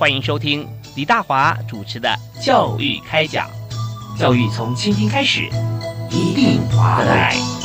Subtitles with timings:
[0.00, 0.66] 欢迎收听
[0.96, 2.08] 李大华主持的
[2.42, 3.46] 《教育开讲》，
[4.18, 5.42] 教育从倾听开始，
[6.10, 7.59] 一定划得来。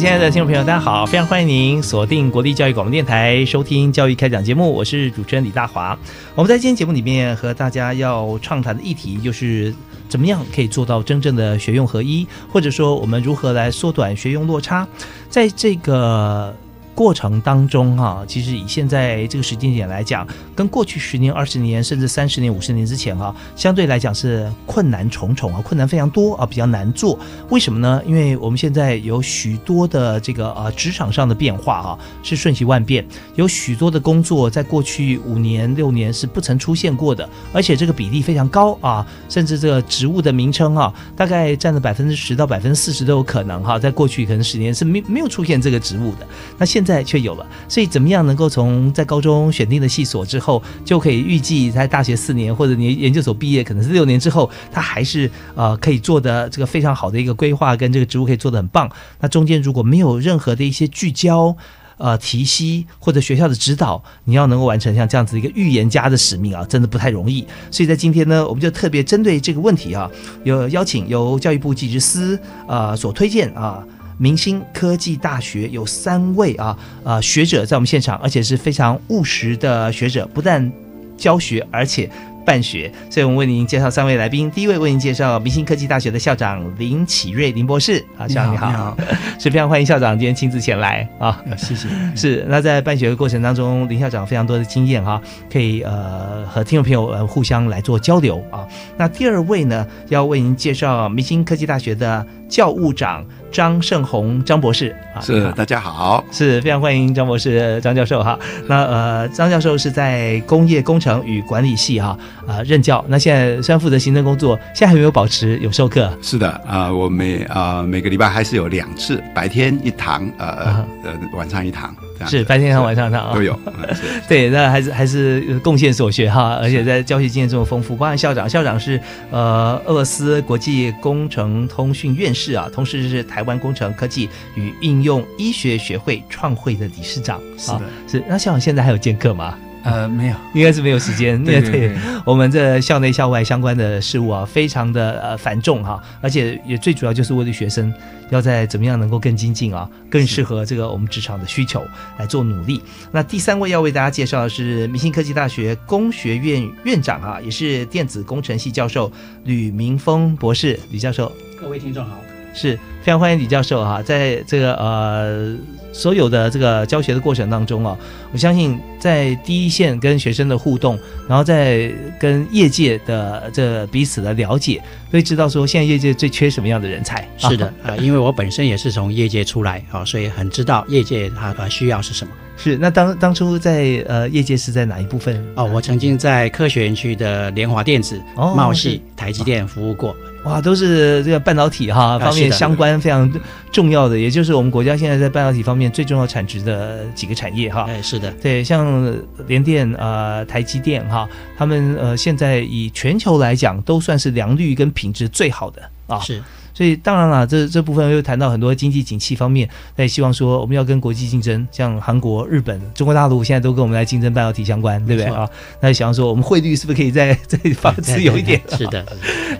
[0.00, 1.04] 亲爱的听众朋友，大家好！
[1.04, 5.94] 非常欢迎您锁定国立教育广播电台收听《教育开讲》节目，我是主持人李大华。
[6.34, 9.74] 我们在今天节目里面和大家要畅谈的议题，就是
[10.08, 14.88] 怎么样可以做到真正的学用合一，或者说我们如何来缩短学用落差，
[15.28, 16.56] 在这个。
[16.94, 27.18] 过程当中，哈，其实以现在这个时间点来讲，跟过去十年、二十年，甚至三十年、五十年之前，哈，相对来讲是困难重重啊，困难非常多啊，比较难做。
[27.48, 28.02] 为什么呢？
[28.06, 46.26] 因为我们现在有许多的这个呃职场上的变化，哈，是瞬息万变，有许多的工作在过去五年、六年是不曾出现过的，而且这个比例非常高啊，甚至这个职务的名称啊，大概占了百分之十到百分之四十都有可能哈，在过去可能十年是没没有出现这个职务的，
[46.58, 46.90] 那现现。
[46.90, 58.90] 在却有了，所以怎么样能够从在高中选定的系所之后，就可以预计在大学四年或者你研究所毕业，可能是六年之后，他还是呃可以做的这个非常好的一个规划，跟这个职务可以做的很棒。
[59.20, 61.54] 那中间如果没有任何的一些聚焦，
[61.98, 67.46] 呃提息或者学校的指导，你要能够完成像这样子一个预言家的使命啊，真的不太容易。
[67.70, 70.10] 所以在今天呢，我们就特别针对这个问题啊，
[70.44, 73.84] 有邀请由教育部技职司啊所推荐啊。
[74.20, 80.70] 明星科技大学有三位啊啊学者在我们现场，而且是非常务实的学者，不但
[81.16, 82.08] 教学，而且。
[82.42, 84.50] 办学，所以我们为您介绍三位来宾。
[84.50, 88.96] 第一位为您介绍明星科技大学的校长林启瑞林博士啊，校长你好，你好，
[89.38, 91.86] 是非常欢迎校长今天亲自前来啊，谢谢。
[92.16, 95.20] 是那在办学的过程当中，林校长非常多的经验哈，
[95.52, 98.66] 可以呃和听众朋友呃互相来做交流啊。
[98.96, 108.38] 那第二位呢，要为您介绍明星科技大学的教务长张胜宏张博士啊，是大家好，是非常欢迎张博士张教授哈。
[108.66, 112.16] 那呃张教授是在工业工程与管理系哈。
[112.46, 113.04] 啊，任教。
[113.08, 116.10] 那现在虽然负责行政工作，现在还没有保持有授课。
[116.22, 121.94] 是的，啊，我每啊每个礼拜还是有两次，白天一堂，呃呃，晚上一堂。
[122.26, 123.58] 是白天唱，晚上上啊都有。
[124.28, 127.94] 对，那还是还是贡献所学哈，而且在教学经验这么丰富。
[127.96, 129.00] 包含校长，校长是
[129.30, 137.40] 呃俄罗斯国际工程通讯院士啊，同时是台湾工程科技与应用医学学会创会的理事长。
[137.56, 138.22] 是的，是。
[138.28, 139.56] 那校长现在还有兼课吗？
[139.82, 141.42] 呃，没有， 应该是没有时间。
[141.42, 147.92] 对 对，我们这校内校外相关的事物啊，非常的呃繁重哈，而且也最主要就是为了学生
[148.30, 151.82] 要在怎么样能够更精进啊，更适合这个我们职场的需求
[152.18, 152.82] 来做努力。
[153.10, 159.10] 那第三位要为大家介绍的是明星科技大学工学院院长啊，也是电子工程系教授
[159.44, 161.32] 吕明峰博士，吕教授。
[161.60, 162.16] 各位听众好。
[162.52, 165.56] 是非常欢迎李教授哈，在这个呃
[165.92, 167.96] 所有的这个教学的过程当中啊，
[168.32, 177.26] 我相信在第一线跟学生的互动，然后在跟业界的这彼此的了解，会知道说现在业界最缺什么样的人才。
[177.38, 182.32] 是的 啊，因为我本身也是从业界出来啊，所以很知道业界它的需要是什么。
[182.56, 185.42] 是那当当初在呃业界是在哪一部分？
[185.54, 190.14] 哦，我曾经在科学园区的联华电子、茂系、台积电服务过。
[190.44, 193.30] 哇，都是这个半导体哈方面相关非常
[193.70, 197.84] 重要的，也就是我们国家现在在半导体方面最重要产值的几个产业哈。
[197.88, 199.14] 哎，是的，对，像
[199.46, 201.28] 联电呃台积电哈，
[201.58, 206.18] 他们呃现在以全球来讲都算是良率跟品质最好的啊。
[206.20, 206.42] 是。
[206.80, 215.46] 所以当然了，这这部分又谈到很多经济景气方面，那也希望说我们要跟国际竞争，像韩国、日本、中国大陆现在都跟我们来竞争半导体相关，对不对啊？
[215.78, 218.58] 那也想说我们汇率是不是可以再再放自由一点？
[218.70, 219.04] 是的，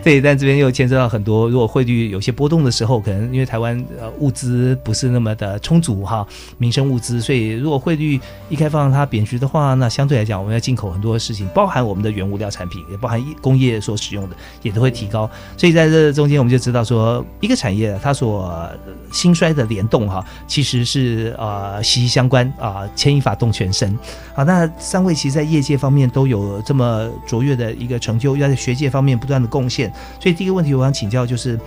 [0.03, 0.19] 对。
[0.19, 6.25] 但这边又牵涉到很多，如果汇率有些波动的时候，可能因为台湾呃物资不是那么的充足哈，
[6.57, 8.19] 民生物资，所以如果汇率
[8.49, 15.29] 一开放它贬值的话，那相对来讲我们要进口很多事情，包含我们的原物料产品，也包含工业所使用的，也都会提高。
[15.55, 17.10] 所以在这中间我们就知道说。
[17.11, 18.69] 说一个产业它所
[19.11, 23.97] 兴衰的联动哈，其实是呃息息相关啊，牵一发动全身。
[24.33, 29.91] 好，那三位其实在业界方面都有这么卓越的一个成就，要在学界方面不断的贡献。
[30.19, 31.59] 所以第一个问题我想请教就是。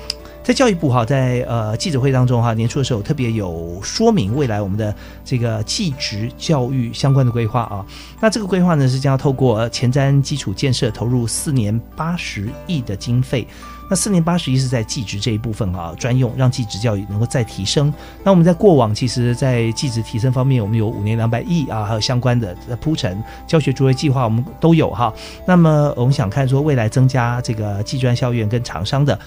[0.44, 4.94] 在教育部哈，在呃记者会当中哈，年初的时候特别有说明未来我们的
[5.24, 7.82] 这个技职教育相关的规划啊。
[8.20, 13.48] 那这个规划呢是将要透过前瞻基础建设投入四年八十亿的经费。
[13.88, 17.92] 那四年八十一是在技职这一部分啊专用，让技职教育能够再提升。
[18.22, 25.12] 那我们在过往其实，在技职提升方面，我们有五年两百亿啊，还有相关的铺陈教学卓越计划，我们都有哈。
[25.46, 29.18] 那么我们想看说未来增加这个技专校院跟厂商的。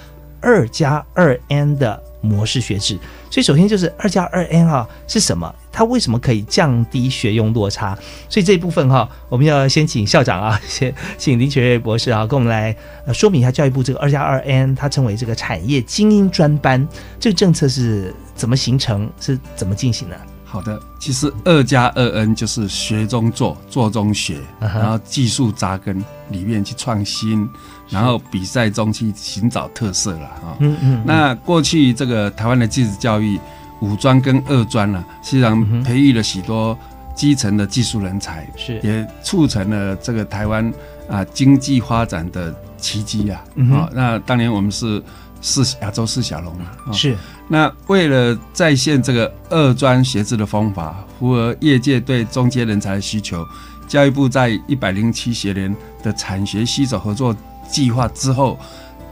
[0.41, 2.97] 二加二 n 的模式学制，
[3.29, 5.53] 所以首先就是二加二 n 哈是什么？
[5.71, 7.97] 它为什么可以降低学用落差？
[8.27, 12.75] 所以这一部分哈，我们要先请校长啊， 先请林雪瑞博士啊，跟我们来
[13.05, 16.87] 呃说明一下教育部这个二加二 n，它称为这个产业精英专班，
[17.19, 20.19] 这个政策是怎么形成，是怎么进行的？
[20.49, 27.47] 好的，其实二加二 N 就是学中做，做中学，然后技术扎根里面去创新，
[27.89, 30.57] 然后比赛中去寻找特色了啊。
[30.59, 31.03] 嗯嗯。
[31.05, 33.39] 那过去这个台湾的技职教育，
[33.81, 36.77] 五专跟二专呢，实际上培育了许多
[37.15, 40.73] 基层的技术人才，是也促成了这个台湾
[41.09, 43.43] 啊经济发展的奇迹啊。
[43.71, 45.01] 啊，那当年我们是。
[45.39, 46.91] 是亚洲四小龙嘛？
[46.91, 47.15] 是。
[47.47, 53.45] 那为了再现这个二专学制的方法，符合业界对中阶人才的需求，
[53.87, 57.37] 教育部在一百零七学年的产学携手合作
[57.69, 58.57] 计划之后，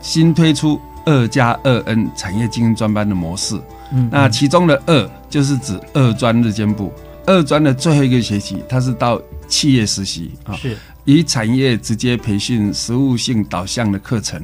[0.01, 3.59] 新推出二加二 N 产业精英专班的模式。
[3.91, 4.09] 嗯。
[4.11, 6.91] 那其中的二就是指二专日间部，
[7.25, 10.55] 二专的最后一个学期，它是到企业实习啊。
[10.55, 10.77] 是。
[11.07, 14.41] 以产业直接培训实务性导向的课程，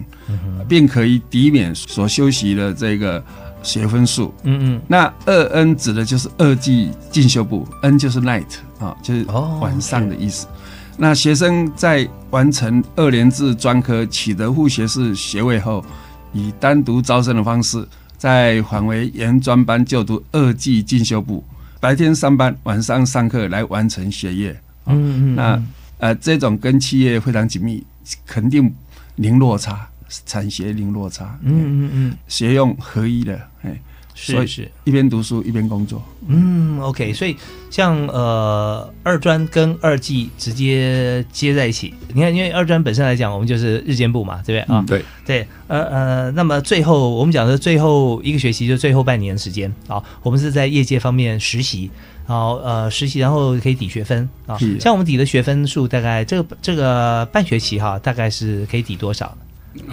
[0.69, 3.23] 并可以抵免所修习的这个
[3.63, 4.31] 学分数。
[4.43, 8.45] 嗯嗯，那二 N 指的就是二季进修部，N 就是 night
[8.77, 9.25] 啊，就是
[9.59, 10.45] 晚上的意思。
[10.97, 15.83] 那学生在完成二年制专科取得副学士学位后，
[16.33, 21.43] 以单独招生的方式，再返回原专班就读二季进修部，
[21.79, 24.61] 白天上班，晚上上课来完成学业。
[24.85, 25.63] 嗯嗯，那。
[26.01, 27.85] 呃，这种跟企业非常紧密，
[28.25, 28.73] 肯定
[29.17, 29.87] 零落差，
[30.25, 31.37] 产学零落差。
[31.43, 33.79] 嗯嗯嗯，学用合一的，哎，
[34.13, 36.03] 是是，一边读书一边工作。
[36.27, 37.35] 嗯，OK，所以
[37.69, 44.83] 像呃二专跟二技直接接在一起，你看，因为二专本身来讲，我们就是日间部嘛，对不对啊？
[44.87, 51.89] 对对，呃呃，那么最后我们讲的最后一个学期，就最后半年时间啊，我们是在业界方面实习。
[52.25, 54.57] 好，呃，实习然后可以抵学分啊。
[54.79, 59.35] 像我们抵的学分数，大概这个这个半学期哈，大概是可以抵多少？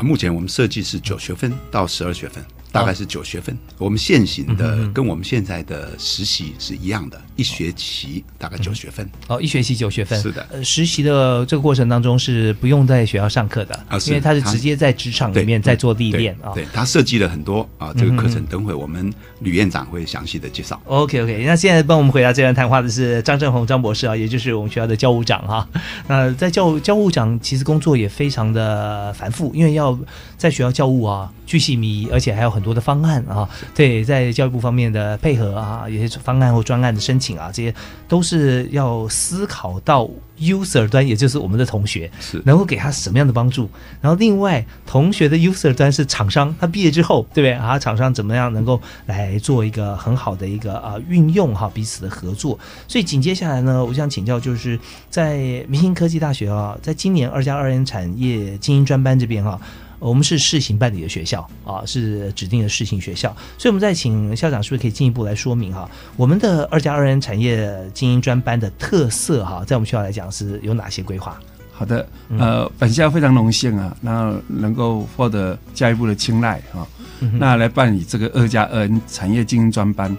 [0.03, 2.45] 目前我们设计是九学分到十二学分。
[2.71, 9.09] 大概是九学分，我们现行的跟我们现在的实习是一样的，一学期大概九学分。
[9.29, 10.21] 哦，一学期九学分。
[10.21, 16.51] 是的，呃，实习的这个过程当中是不用在学校上课的啊，因为他是直接在职场里面在做历练啊。
[16.53, 20.81] 对他设计了很多啊，这个课程等会我们吕院长会详细的介绍。
[20.87, 25.69] OK OK，那现在帮我们回答这段谈话的是张正宏张博士啊，也就是我们学校的教务长哈。
[26.09, 29.97] 那 在教教务长其实工作也非常的繁复，因为要
[30.37, 33.49] 在学校教务啊，巨细靡遗，而且还有很多的方案啊。
[33.77, 37.75] 对，在教育部方面的配合啊，有些方案或专案的申请啊，这些
[38.07, 40.09] 都是要思考到
[40.39, 43.69] user 端，也就是我们的同学，是能够给他什么样的帮助。
[44.01, 47.77] 然后另外，同学的 user 端是厂商，他毕业之后，对不对啊？
[47.77, 52.59] 厂商怎么样能够来做一个很好的一个啊运用哈彼此的合作？
[52.87, 54.79] 所以紧接下来呢，我想请教，就是
[55.11, 59.61] 在明星科技大学啊，在今年二加二 N 产业精英专班这边哈。
[59.99, 65.89] 我们是试行办理的学校啊，是指定的试行学校，所以我们再请校长是不是可以进一步来说明哈？
[66.17, 71.39] 我们的二加二 N 产业精英专班的特色哈，在我们学校来讲是有哪些规划？
[71.73, 76.87] 好的，呃，本校非常荣幸啊，那能够获得教育部的青睐哈，
[77.39, 80.17] 那来办理这个二加二 N 产业精英专班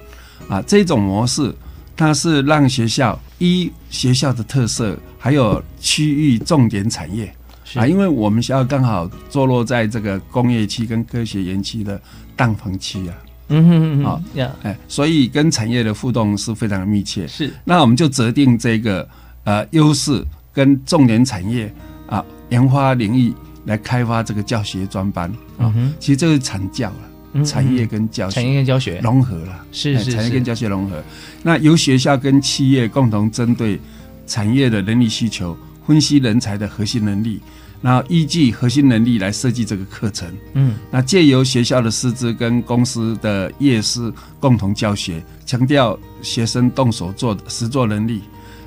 [0.48, 1.54] 啊，这种模式
[1.98, 7.34] 它是让学校依学校的特色，还有区域重点产业。
[7.76, 12.02] 啊，因为我们学校刚好坐落在这个工业区跟科学园区的
[12.36, 13.14] 淡房区啊，
[13.50, 17.28] 嗯哼嗯，好呀，哎，所以跟产业的互动是非常的密切。
[17.28, 19.08] 是，那我们就择定这个
[19.44, 21.72] 呃优势跟重点产业
[22.08, 23.34] 啊研发领域
[23.66, 25.74] 来开发这个教学专班啊。
[26.00, 31.04] 其实这是产教了，产业跟教学，产业跟教学融合了，是是产业跟教学融合。
[31.44, 33.80] 那由学校跟企业共同针对
[34.26, 37.40] 产业的人力需求，分析人才的核心能力。
[37.82, 40.28] 然后依据核心能力来设计这个课程。
[40.54, 48.22] 嗯，那借由学校的师资跟公司的业师共同教学，强调学生动手做的实作能力，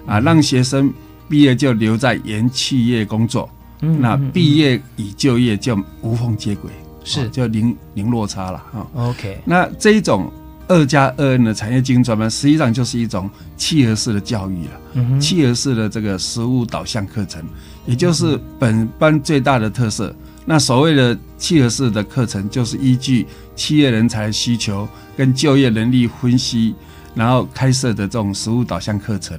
[0.06, 0.92] 啊，让学生
[1.28, 3.48] 毕业就留在原企业工作。
[3.84, 6.70] 嗯那毕业与就业就无缝接轨，
[7.02, 8.86] 是哦就零零落差了啊。
[8.94, 10.32] OK，那这一种
[10.68, 14.80] 二加二 N 的产业经营专班，实际上就是一种契合式的教育了。
[14.94, 17.42] 嗯，契合式的这个实务导向课程，
[17.86, 20.14] 也就是本班最大的特色。
[20.44, 26.74] 那所谓的契合式的课程，就是依据企业人才需求跟就业能力分析，
[27.14, 29.38] 然后开设的这种实务导向课程，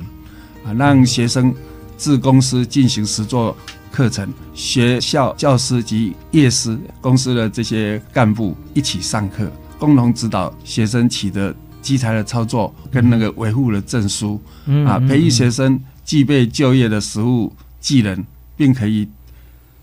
[0.66, 1.54] 啊，让学生
[1.98, 3.56] 自公司进行实作
[3.92, 9.52] 课程，学校教师及业师、公司的这些干部一起上课，
[9.84, 14.42] 共同指导学生取得机台的操作跟那个维护的证书。
[14.88, 18.24] 啊，培育学生具备就业的实务技能，
[18.56, 19.06] 并可以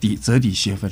[0.00, 0.90] 抵折抵学分。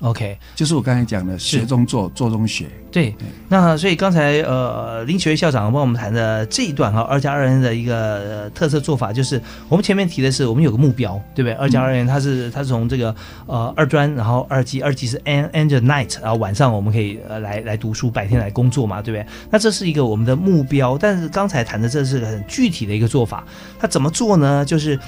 [0.00, 2.66] OK，就是我刚才讲的，学中做，做中学。
[2.90, 3.14] 对，
[3.48, 11.52] 那所以刚才呃林学校长帮我们谈的这一段哈，二加二 N 的一个、呃特色做法，就是我们前面提的是我们有个目标，对不对？
[11.52, 13.14] 二加二 N 它是它是从这个
[13.46, 19.26] 呃二专，然后二级二级是 N N 的 night，然后晚上我们可以呃来来读书，白天来工作嘛，对不对？
[19.50, 23.44] 那这是一个我们的目标，但是刚才谈的这是个很具体的一个做法，
[23.78, 24.64] 它怎么做呢？
[24.64, 24.98] 就是。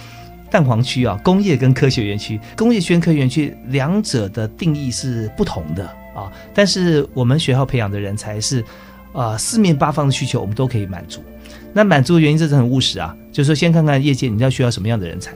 [0.52, 6.30] 蛋黄区啊，工业跟科学园区，工业区科学园区两者的定义是不同的啊。
[6.52, 8.62] 但是我们学校培养的人才是，
[9.12, 11.24] 呃，四面八方的需求我们都可以满足。
[11.72, 15.32] 那满足的原因这是很务实啊，就是说先看看业界你要需要什么样的人才，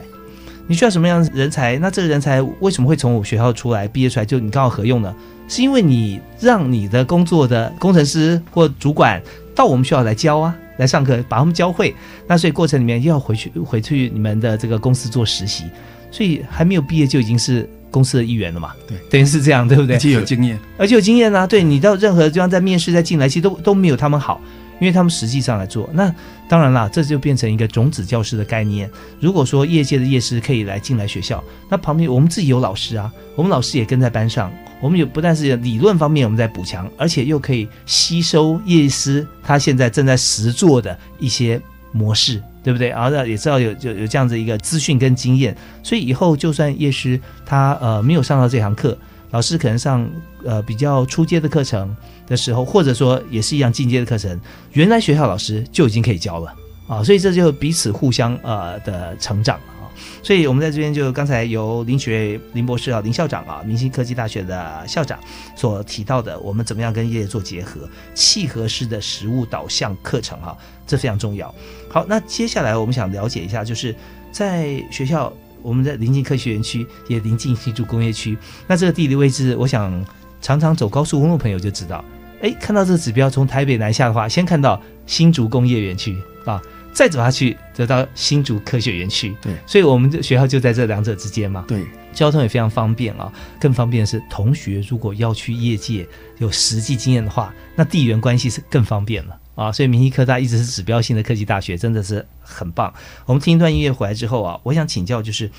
[0.67, 1.79] 你需要什么样的人才？
[1.79, 5.15] 那这个人才为什么会从我学校出来毕业出来就你刚好合用呢？
[5.47, 9.19] 是因为你让你的工作的工程师或主管
[9.55, 10.55] 到我们学校来教啊。
[10.77, 11.93] 来上课，把他们教会。
[12.27, 15.65] 那所以过程里面又要回去回去你们的这个公司做实习，
[16.11, 18.71] 所以还没有毕业就已经是公司的一员了嘛？
[18.87, 19.95] 对，等于是这样，对不对？
[19.95, 21.45] 而且有经验，而且有经验啊。
[21.47, 24.39] 对你到任何地方在面试再进来，其实都都没有他们好，
[24.79, 25.89] 因为他们实际上来做。
[25.93, 26.13] 那
[26.47, 28.89] 当然啦，这就变成一个种子教师的概念。
[29.19, 34.51] 如果说业界的业师可以来进来学校，那旁边我们自己有老师啊，我们老师也跟在班上。
[34.79, 41.59] 我们有不但是理论方面我们在补强，而且又可以吸收业师他现在正在实做的一些
[41.91, 42.89] 模式，对不对？
[42.89, 48.95] 然后也知道有有有这样子一个资讯跟经验，所以以后就算业师他呃没有上到这堂课，
[49.31, 50.09] 老师可能上
[50.45, 54.39] 呃比较初阶的课程的时候，或者说也是一样进阶的课程，
[54.73, 56.53] 原来学校老师就已经可以教了
[56.87, 59.75] 啊，所以这就彼此互相呃的成长啊。
[60.21, 65.17] 所以，我们在这边就刚才由林学林博士啊，林校长啊，明星科技大学的校长
[65.55, 71.53] 所提到的，我们怎么样跟业界做结合，契合式的实物导向课程哈、啊，这非常重要。
[71.89, 73.95] 好，那接下来我们想了解一下，就是
[74.31, 78.37] 在学校，我们在临近科学园区，也临近新竹工业区，
[78.67, 80.05] 那这个地理位置，我想
[80.41, 82.03] 常常走高速公路朋友就知道，
[82.41, 86.61] 哎，看到这个指标从台北南下的话，先看到新竹工业园区啊。
[86.93, 89.35] 再走下去，得到新竹科学园区。
[89.39, 91.63] 对，所以我们的学校就在这两者之间嘛。
[91.67, 93.31] 对，交通也非常方便啊。
[93.59, 96.07] 更方便的是，同学如果要去业界
[96.39, 99.69] 有实际经验的话，那地缘关系是更方便了啊。
[99.69, 102.93] 所以明星科大一直是指标性的科技大学，真的是很棒。
[103.25, 105.51] 我们听一段音乐回来之后啊，我想请教就是。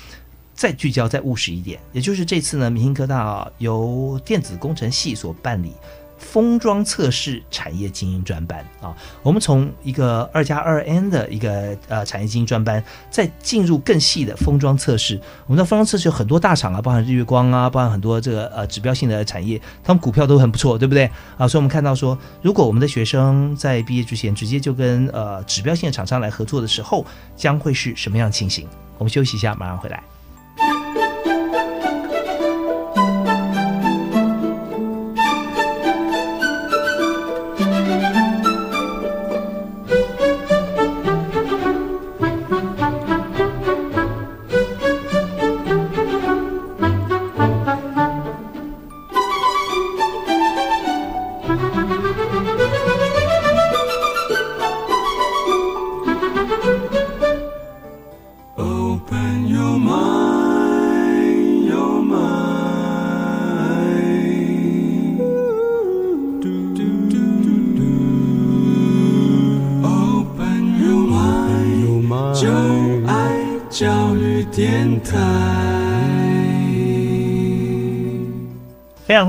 [0.51, 5.71] 再聚焦、再务实一点，也就是这次呢，明星科大由电子工程系所办理。
[6.19, 15.19] 封装测试产业精英专班啊，我们从一个二加二 N 的一个呃产业精英专班，再进入更细的封装测试。
[15.47, 21.47] 我们的封装测试有很多大厂啊，包含日月光啊，包含很多这个呃指标性的产业，他们股票都很不错，对不对啊？
[21.47, 28.67] 所以我们看到说，如果我们的学生在毕业之前直接就跟呃指标性的厂商来合作的时候，将会是什么样情形？
[28.97, 30.03] 我们休息一下，马上回来。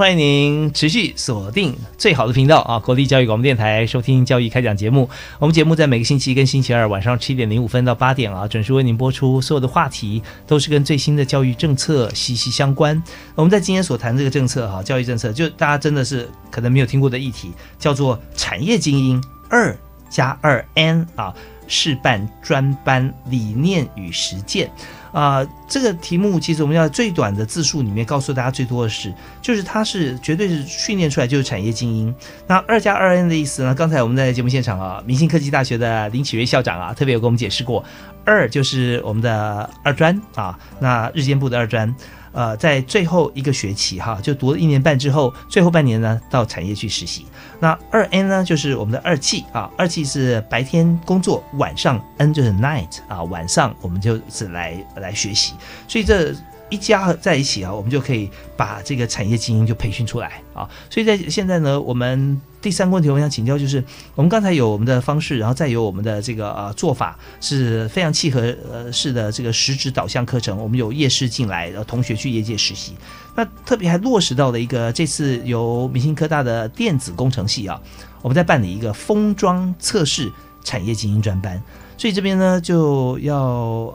[0.01, 5.07] 欢迎您持续锁定最好的频道啊，国立教育广播电台，收听教育开讲节目。
[5.39, 9.43] 我们节目在每个星期一跟星期二晚上七点零五分到八点啊，准时为您播出。
[9.43, 13.03] 所有的话题都是跟最新的教育政策息息相关。
[13.35, 19.77] 我们在今天所谈这个政策哈，教育政策就大家真的是可能没有听过的议题，叫做产业精英二
[20.09, 21.35] 加二 N 啊，
[21.69, 24.71] 示范专班理念与实践。
[25.13, 29.13] 啊，这个题目其实我们要最短的字数里面告诉大家最多的是，
[29.43, 32.15] 就是它是绝对是训练出来就是产业精英。
[32.47, 33.75] 那二加二 N 的意思呢？
[33.75, 37.85] 刚才我们在节目现场啊，明星科技大学的林启瑞校长啊，特别有跟我们解释过，
[38.25, 41.95] 二就是我们的二专啊，那日间部的二专。
[42.33, 47.27] 呃，在最后一个学期哈，就读了一年半之后，最后半年呢，到产业去实习。
[47.59, 55.55] 那二 N 呢，就是我们的二季啊，二季是白天工作，晚上 N 就是 night 啊，晚上我们就是来来学习。
[55.89, 56.35] 所以这
[56.69, 60.69] 一家在一起啊，我们就可以把这个产业精英就培训出来啊。
[60.89, 62.41] 所以在现在呢，我们。
[62.61, 63.83] 第三个问题，我想请教，就是
[64.15, 70.59] 我们刚才有我们的方式，然后再有我们的这个呃做法，是非常契合呃式的这个实质导向课程。
[70.59, 72.93] 我们有夜市进来，然后同学去业界实习。
[73.35, 77.81] 那特别还落实到了一个这次由明星科大的电子工程系啊，
[78.21, 80.31] 我们在办理一个封装测试
[80.63, 81.63] 产业精英专班。
[81.97, 83.39] 所以这边呢，就要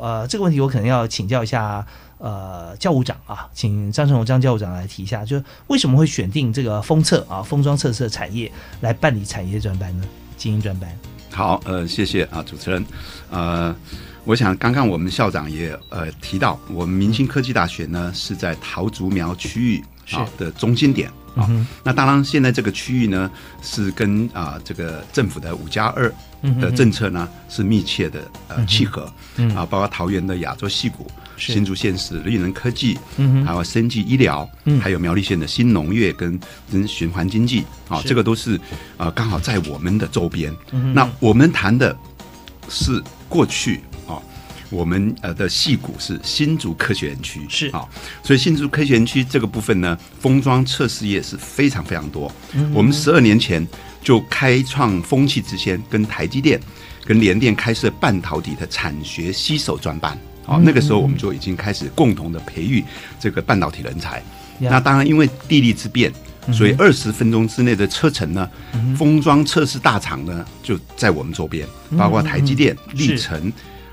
[0.02, 1.86] 呃这个问题，我可能要请教一下。
[2.18, 10.06] 呃，教务长啊，请张成荣张教务长来提一下，就为什么会选定这个封测啊，封装测试产业来办理产业专班呢？
[10.38, 10.90] 精英专班。
[11.32, 12.86] 好，呃，谢谢啊，主持人。
[13.30, 13.76] 呃，
[14.24, 19.84] 我想刚刚我们校长也呃提到，我们明星科技大学呢是在桃竹苗区域
[20.16, 21.50] 啊的中心点啊。
[21.84, 23.30] 那当然，现在这个区域呢
[23.62, 26.10] 是跟啊这个政府的五加二
[26.62, 29.12] 的政策呢是密切的呃契合
[29.54, 31.12] 啊，包括桃园的亚洲戏谷。
[31.38, 34.80] 新竹县是绿能科技，嗯还有生技医疗，嗯。
[34.80, 36.40] 还有苗栗县的新农业跟
[36.72, 38.60] 跟循环经济，啊，这个都是
[38.98, 40.56] 啊刚好在我们的周边。
[40.94, 41.96] 那我们谈的
[42.70, 44.22] 是过去啊，
[44.70, 47.68] 我们呃的戏骨是新竹科学园区，是。
[47.68, 47.86] 啊，
[48.24, 52.32] 所以新竹科学园区这个部分呢，封装测试业是非常非常多。
[52.74, 53.66] 我们十二年前
[54.02, 56.60] 就开创风气之先，跟台积电、
[57.04, 60.18] 跟联电开设半导体的产学携手专班。
[60.46, 62.84] 好，那个时候我们就已经开始共同的培育
[63.20, 64.22] 这个半导体人才。
[64.60, 66.10] 那当然，因为地利之便，
[66.54, 68.50] 所以二十分钟之内的车程呢，
[68.98, 71.68] 封装测试大厂呢就在我们周边，
[71.98, 73.52] 包括台积电、立成、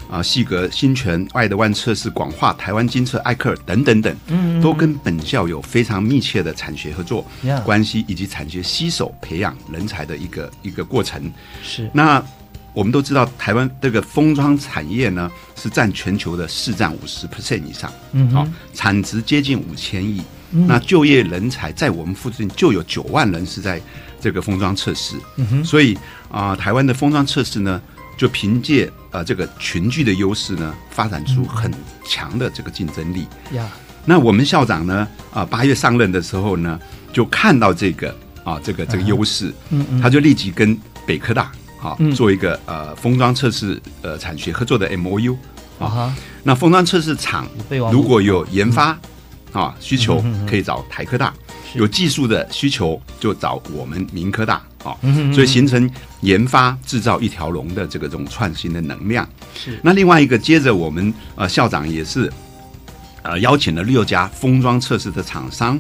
[0.09, 7.27] 啊细格、新泉、爱德万测试、广化、台湾金测、艾克尔等等等，都跟本校有非常密切的产学合作
[7.65, 11.33] 关系，以及产学携手培养人才的一个一个过程。
[11.63, 11.91] 是。
[11.93, 12.23] 那。
[12.75, 23.81] 我们都知道，台湾这个封装产业呢，是占全球的市占五十 percent 以上，嗯，好，产值接近五千亿，那就业人才在我们附近就有九万人是在
[24.21, 25.99] 这个封装测试，嗯哼，所以
[26.31, 27.81] 啊，台湾的封装测试呢，
[28.17, 31.71] 就凭借呃这个群聚的优势呢，发展出很
[32.07, 33.27] 强的这个竞争力。
[33.53, 33.69] 呀，
[34.07, 36.81] 那我们校长呢，啊，八月上任的时候呢，
[37.13, 41.53] 就看到这个啊这个这个优势，嗯嗯，他就立即跟北科大。
[41.83, 45.37] 好，做一个呃封装测试呃产学合作的 M O U
[45.81, 46.15] 啊，
[46.45, 47.45] 那封装测试厂
[47.91, 48.97] 如果有研发
[49.51, 51.33] 啊需求，可以找台科大；
[51.75, 54.95] 有技术的需求就找我们民科大啊，
[55.35, 55.91] 所以形成
[56.21, 59.29] 研发制造一条龙的这个这种创新的能量。
[59.53, 59.77] 是。
[59.83, 62.33] 那另外一个，接着我们呃校长也是
[63.23, 65.77] 呃邀请了六家封装测试的厂商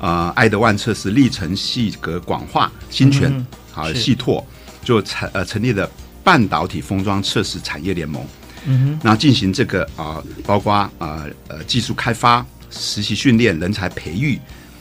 [0.00, 3.32] 啊，爱德万测试、历程、细格、广化、新泉
[3.72, 4.44] 啊、细拓。
[4.84, 5.90] 就成呃成立了
[6.22, 8.24] 半导体封装测试产业联盟，
[8.66, 14.38] 嗯哼，然后进行这个啊，包括啊呃技术开发、实习训练、人才培育，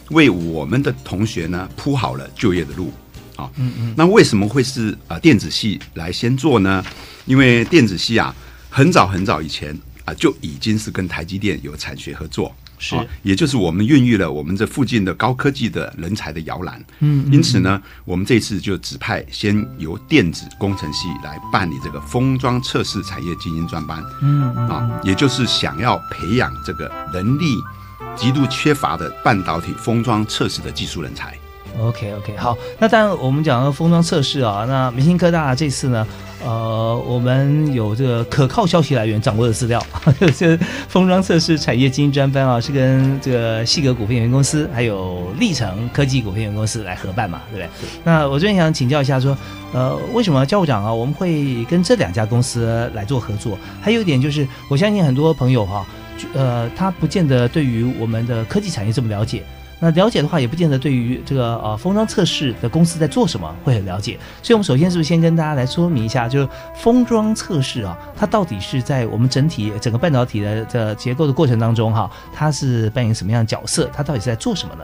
[0.09, 2.91] 为我们的同学呢铺好了就业的路
[3.35, 3.49] 啊。
[3.55, 6.85] 嗯嗯，那为什么会是啊电子系来先做呢？
[7.25, 8.35] 因为电子系啊，
[8.69, 12.53] 很早很早以前啊就已经是跟台积电有产学合作。
[12.83, 16.83] 是，也就是我们孕育了我们这附近的高科技的人才的摇篮。
[16.99, 24.03] 嗯，因此呢，我们这次就指派先由电子工程系来办理这个封装测试产业精英专班。
[24.21, 27.55] 嗯，啊，也就是想要培养这个能力
[28.15, 31.37] 极度缺乏的半导体封装测试的技术人才。
[31.79, 36.07] OK OK，好，那当然我们讲到封装测试啊，那明星科大这次呢，
[36.45, 39.83] 呃，我们有这个可靠消息来源掌握的资料，
[40.37, 40.55] 这
[40.87, 47.89] 封装测试产业精英专班啊，是跟这个细格股份有限公司还有历程科技股份有限公司来合办嘛，对不对？
[48.03, 49.35] 那我这边想请教一下，说，
[49.73, 53.57] 呃，为什么教务长啊，我们会跟这两家公司来做合作？
[53.81, 55.85] 还有一点就是，我相信很多朋友哈，
[56.33, 59.41] 呃，他不见得对于我们的科技产业这么了解。
[59.79, 64.17] 那了解的话，也不见得对于这个呃封装测试的公司在做什么会很了解。
[64.41, 73.89] 所以，我们首先是不是先跟大家来说明一下，就是封装测试啊，它到底是在我们整体整个半导体的的结构的过程当中哈，它是扮演什么样的角色？
[73.93, 74.83] 它到底是在做什么呢？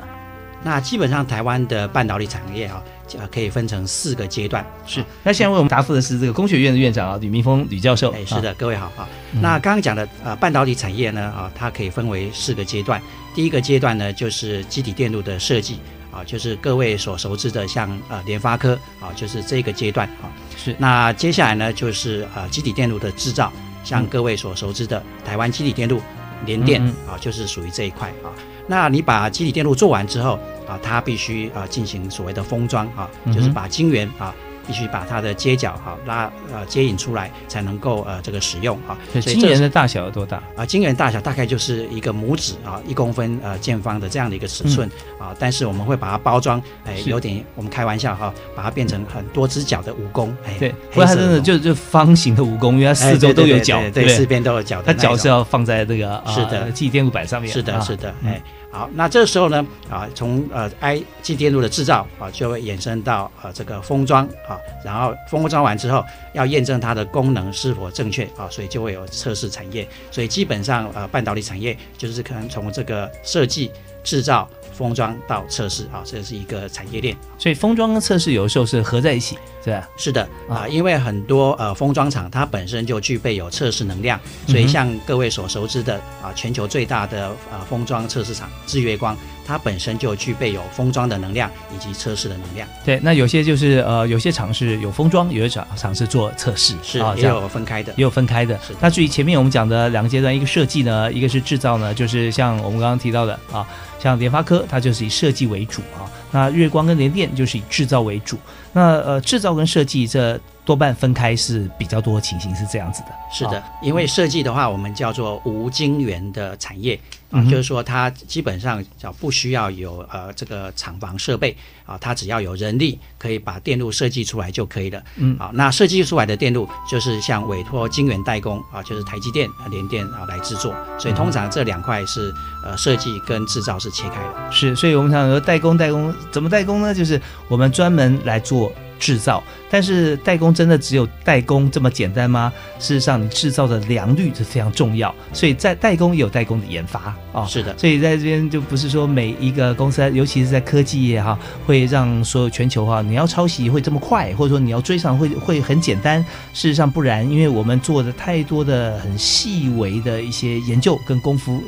[0.61, 2.83] 那基本上台湾的半导体产业啊，
[3.17, 4.65] 呃，可以分成四个阶段。
[4.85, 8.11] 是，那现在为我们答复的是这个工学院的院长啊，吕明峰吕教授。
[8.11, 9.07] 哎，是的，各位好啊。
[9.41, 13.01] 那刚刚讲的呃半导体产业呢啊，它可以分为四个阶段。
[13.33, 15.79] 第一个阶段呢，就是基底电路的设计
[16.11, 20.29] 啊，就是各位所熟知的像呃联发科啊，就是这个阶段啊。
[20.57, 20.75] 是。
[20.77, 23.51] 那接下来呢，就是呃基底电路的制造，
[23.83, 26.01] 像各位所熟知的台湾基底电路、
[26.45, 28.33] 联电啊，就是属于这一块啊。
[28.69, 34.33] 那你把基体电路做完之后啊，它必须啊进行所谓的封装啊，就是把晶圆啊。
[34.67, 38.95] 必须把它的接角哈拉呃接引出来，才能够呃这个使用哈。
[39.13, 40.63] 所以晶圆的大小有多大啊？
[40.63, 45.33] 晶圆大小大概就是一个拇指啊一公分呃见方的这样的一个尺寸啊。
[45.39, 50.29] 但是我们会把它包装，哎，有点我们开玩笑哈，把它变成很多只脚的蜈蚣。
[50.45, 54.83] 哎，对，不过它真的就就方形的蜈蚣，因为它四周都有角，对，四边都有角。
[54.83, 57.51] 它脚是要放在这个是的记忆电路板上面。
[57.51, 58.39] 是的，是的，哎。
[58.71, 66.03] 好，那这时候呢，啊，从呃 I G 电路的制造啊，就会衍生到呃这个封装啊，然后封装完之后，
[66.33, 69.87] 要验证它的功能是否正确啊，所以就会有测试产业。
[70.11, 73.71] 所以基本上呃半导体产业就是可能从这个设计、
[74.03, 74.49] 制造。
[74.71, 79.89] 封装到测试啊，这是一个产业链，所以封装跟测试有的时候是合在一起，是吧？
[79.97, 92.65] 是的啊，因为很多呃封装厂它本身就具备有测试能量，所以像各位所熟知的啊，全球最大的呃封装测试厂日月光，它本身就具备有封装的能量以及测试的能量。
[92.85, 98.57] 对，那有些就是呃有些厂是有封装，有些厂厂是做测试，是也有分开的，也有分开的。
[98.79, 103.67] 那至于前面我们讲的两个阶段，一个设计呢，一个是制造呢，就是像我们刚刚提到的啊。
[103.99, 106.09] 像联发科，它就是以设计为主啊。
[106.31, 108.37] 那日光跟联电就是以制造为主。
[108.73, 113.07] 那呃，制造跟设计这多半分开是比较多情形是这样子的。
[113.31, 116.99] 是的，因为设计的话，我们叫做无晶圆的产业。
[117.31, 121.55] 啊，就是说它基本上叫不需要有呃这个厂房设备
[121.85, 124.99] 啊，它只要有人力可以把电路设计出来就可以了。
[125.17, 130.73] 嗯，啊，那设计出来的电路就是像委托晶圆代工啊，就是台积电、联电啊来制作。
[130.97, 132.33] 所以通常这两块是
[132.65, 134.51] 呃设计跟制造是切开的。
[134.51, 136.95] 是，所以我们想说代工代工怎么代工呢？
[136.95, 138.58] 就是我们专门来做。
[138.99, 142.51] 制造，但是代工真的只有代工这么简单吗？
[142.77, 147.45] 事实上，你制造的良率是非常重要，所以在代工也有代工的研发啊。
[147.45, 156.19] 是的，所以在这边就不是说每一个公司，尤其是在科技业哈，会让所有全球哈，你要抄袭会这么快，或者说你要追上会会很简单。
[156.53, 161.63] 事实上不然，因为我们做的太多的很细微的一些研究跟功夫，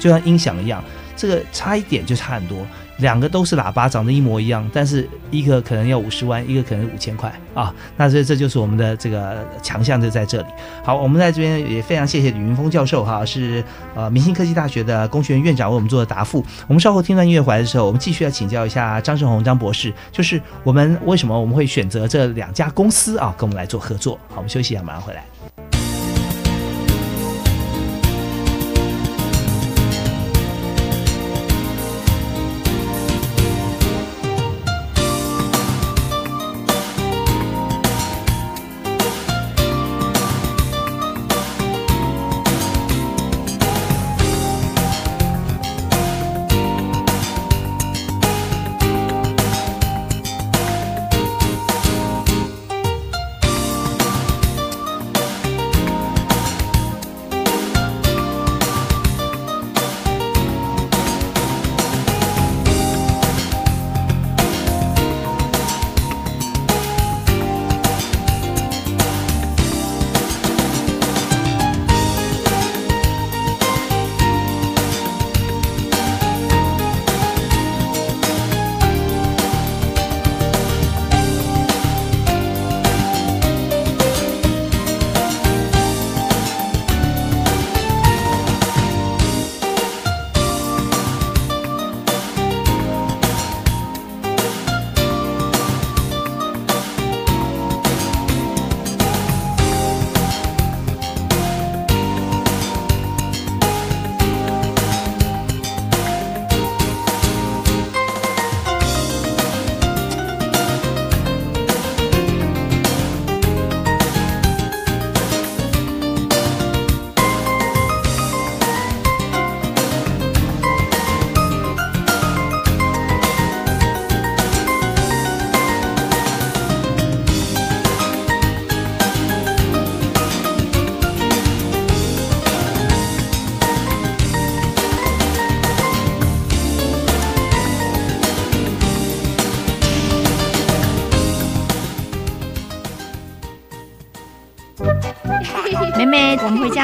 [0.00, 0.82] 就像音响一样，
[1.16, 2.66] 这个差一点就差很多。
[2.98, 7.74] 两个都是喇叭，长得一模一样，但是一个可能要五十万，一个可能五千块啊。
[7.96, 10.46] 那这这就是我们的这个强项就在这里。
[10.84, 16.44] 好，我们在这边也非常谢谢李云峰教授哈，是呃明星科技大学的工学院院长为我们做的答复。
[16.68, 24.18] 我们稍后听段音乐回来的时候，我们继续要请教一下张胜宏张博士，就是我们为什么我们会选择这两家公司啊，跟我们来做合作。
[24.28, 25.31] 好，我们休息一下，马上回来。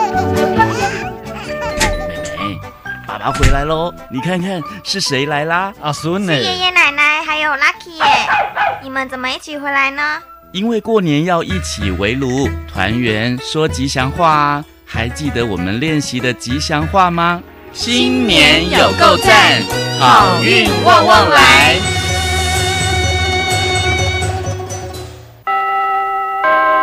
[2.38, 2.58] 妹，
[3.06, 5.74] 爸爸回来喽，你看看是谁来啦？
[5.82, 8.06] 阿孙是爷爷奶奶还有 Lucky 耶，
[8.82, 10.22] 你们怎么一起回来呢？
[10.54, 14.66] 因为过年要一起围炉团圆，说吉祥话啊！
[14.86, 17.44] 还记得我们练习的吉祥话吗？
[17.74, 19.62] 新年有够赞，
[20.00, 21.76] 好运旺旺来。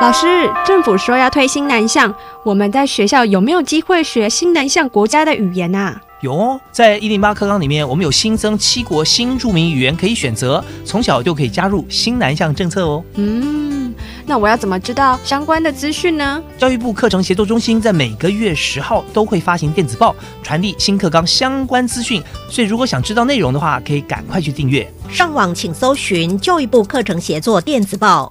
[0.05, 0.27] 老师，
[0.67, 2.15] 政府说要推新南向，
[2.45, 5.99] 我们在学校有没有机会学新南向国家的语言啊？
[6.21, 13.03] 有哦，在一零八课纲里面，我们有新增七国新著名语言可以选择，从小就可以加入新南向政策哦。
[13.15, 13.95] 嗯，
[14.27, 16.43] 那我要怎么知道相关的资讯呢？
[16.59, 24.87] 教育部课程协作中心在每个月十号都会发行电子报，传递新课纲相关资讯，所以如果想知道内容的话，可以赶快去订阅。
[25.09, 28.31] 上网请搜寻教育部课程协作电子报。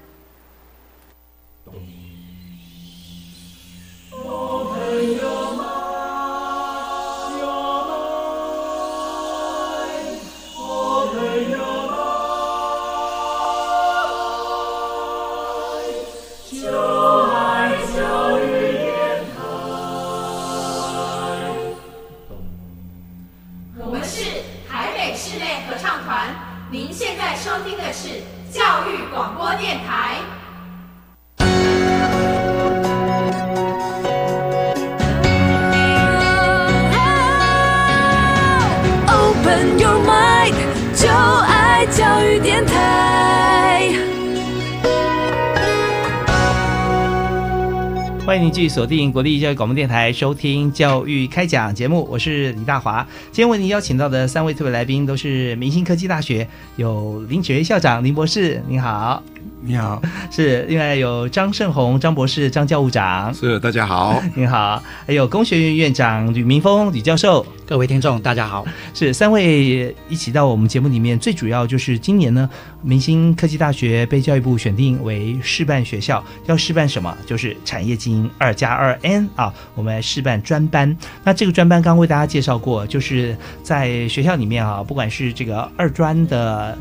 [48.31, 53.05] 欢迎您继续锁定国立教育广播电台，收听教育开讲节目，我是李大华。
[53.25, 59.21] 今天为您邀请到的三位特别来宾都是明星科技大学，有林觉校长林博士，您好。
[59.63, 72.49] 你好， 是另外有张胜宏张博士张教务长，是大家好， 你好，还有工学院院长吕明峰吕教授，各位听众大家好， 是三位一起到我们节目里面，最主要就是今年呢，
[72.81, 77.15] 明星科技大学被教育部选定为示范学校，要示范什么？
[77.27, 80.97] 就是产业经营二加二 N 啊，我们来示范专班。
[81.23, 86.75] 那这个专班刚为大家介绍过，就是在学校里面啊，不管是这个二专的。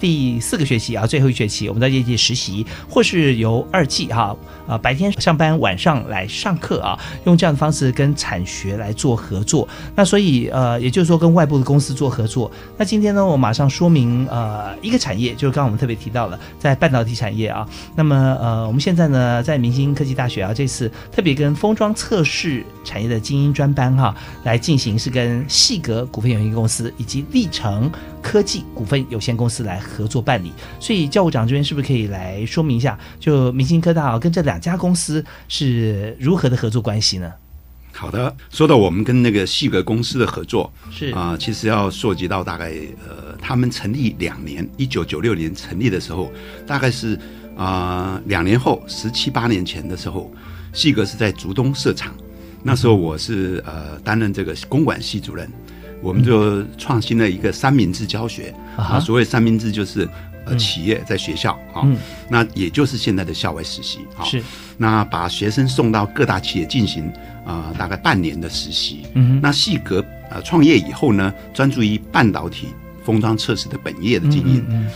[0.00, 9.66] 第四个学期啊，最后一学期，我们在业界实习，或是由二季哈，呃，白天上班，晚上来上课啊，用这样的方式跟产学来做合作。
[9.94, 12.50] 那所以呃，也就是说跟外部的公司做合作。
[12.76, 17.66] 那今天呢，我马上说明呃一个产业，就是刚刚我们特别提到了在半导体产业啊。
[17.94, 29.80] 那么呃，我们现在呢在明星科技大学啊，这次特别跟封装测试产业的精英专班哈来进行，是跟细格股份有限公司以及历程科技股份有限公司来。
[29.84, 37.30] 合作办理，所以教务长这边是不是可以来说明一下，就明星科大啊跟这两家公司是如何的合作关系呢？
[37.92, 42.72] 好的，说到我们跟那个细格公司的合作，是啊，其实要涉及到大概
[43.06, 46.32] 呃，他们成立两年，一九九六年成立的时候，
[46.66, 47.16] 大概是
[47.56, 50.28] 啊两年后十七八年前的时候，
[50.72, 52.12] 细格是在竹东设厂，
[52.64, 55.48] 那时候我是呃担任这个公管系主任。
[56.04, 58.54] 我们就创新了一个三明治教学。
[58.76, 60.08] 啊，所谓三明治就是
[60.44, 61.86] 呃企业在学校啊，
[62.28, 64.42] 那也就是现在的校外实习啊，是。
[64.76, 67.10] 那把学生送到各大企业进行
[67.46, 72.66] 啊大概半年的实习，嗯，那细格呃创业以后呢，专注于半导体
[73.04, 74.86] 封装测试的本业的经营，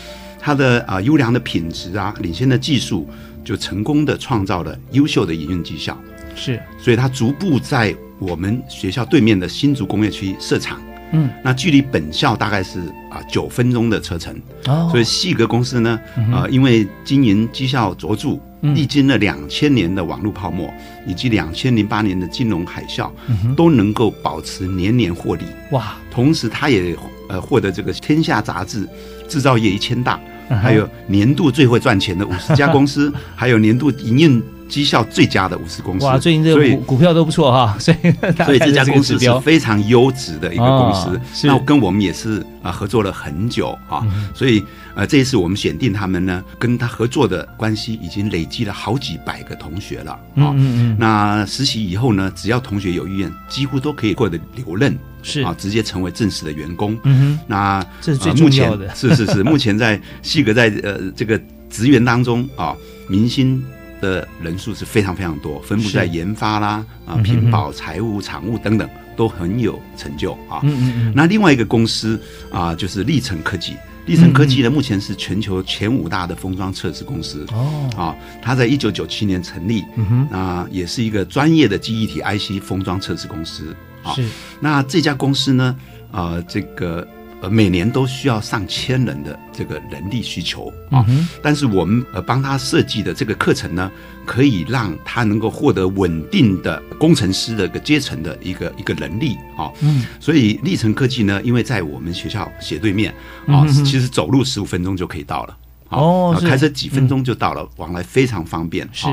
[0.41, 3.09] 它的啊优良的品质啊，领先的技术，
[3.45, 5.97] 就成功的创造了优秀的营运绩效，
[6.35, 10.81] 是，所以它逐步在我们学校对面的新竹工业区设厂。
[11.13, 14.35] 嗯，那距离本校大概是啊九分钟的车程，
[14.67, 15.99] 哦，所以细格公司呢，
[16.33, 20.73] 啊，因为经营绩效卓著，历经了两千年的网络泡沫，
[21.07, 23.11] 以及两千零八年的金融海啸，
[23.57, 25.45] 都能够保持年年获利。
[25.71, 26.97] 哇，同时他也
[27.29, 28.89] 呃获得这个《天下》杂志
[29.29, 30.21] 制造业一千大，
[30.63, 36.05] 还有年度最会赚钱的五十家公司， 还有年度营运绩效最佳的五十公司。
[36.07, 38.13] 哇，最近这个股股票都不错哈， 所以
[38.45, 41.21] 所以这家公司是非常优质的一个公司。
[41.47, 44.63] 那跟我们也是啊合作了很久啊，所以
[44.95, 50.55] 呃这一次我们选定他们呢，跟他合作的关系已经累积了好几百个同学了啊。
[50.99, 54.97] 那实习以后呢，只要同学有意愿，几乎都可以过得留任。
[55.21, 56.97] 是啊，直接成为正式的员工。
[57.03, 58.89] 嗯哼，那这是最重要的。
[58.95, 62.75] 是是是，目前在细格在呃这个职员当中啊，
[63.09, 63.63] 明星
[64.01, 70.61] 的人数是非常非常多，分布在研发啦啊、品保、财务、厂务等等，都很有成就啊。
[70.63, 71.13] 嗯嗯嗯。
[71.15, 73.75] 那另外一个公司啊，就是立成科技。
[74.07, 77.45] 立成科技呢，目前是全球前五大的封装测试公司。
[77.53, 77.91] 哦。
[77.97, 79.85] 啊，它在一九九七年成立。
[79.97, 80.29] 嗯哼。
[80.31, 83.77] 那也是一个专业的记忆体 IC 封装测试公司。
[84.15, 84.27] 是，
[84.61, 85.77] 那这家公司呢？
[86.11, 87.07] 呃，这个
[87.41, 91.05] 呃，每年都需要上千人的这个人力需求啊。
[91.43, 93.91] 但是我们呃帮他设计的这个课程呢，
[94.25, 99.71] 可以让他能够获得稳定的工程师的一个阶层的一个一个能力啊。
[99.81, 103.15] 嗯，所以立成科技呢，因为在我们学校斜对面
[103.47, 105.57] 啊，其实走路十五分钟就可以到了。
[105.91, 108.87] 哦，开车几分钟就到了，往来非常方便。
[108.93, 109.07] 是，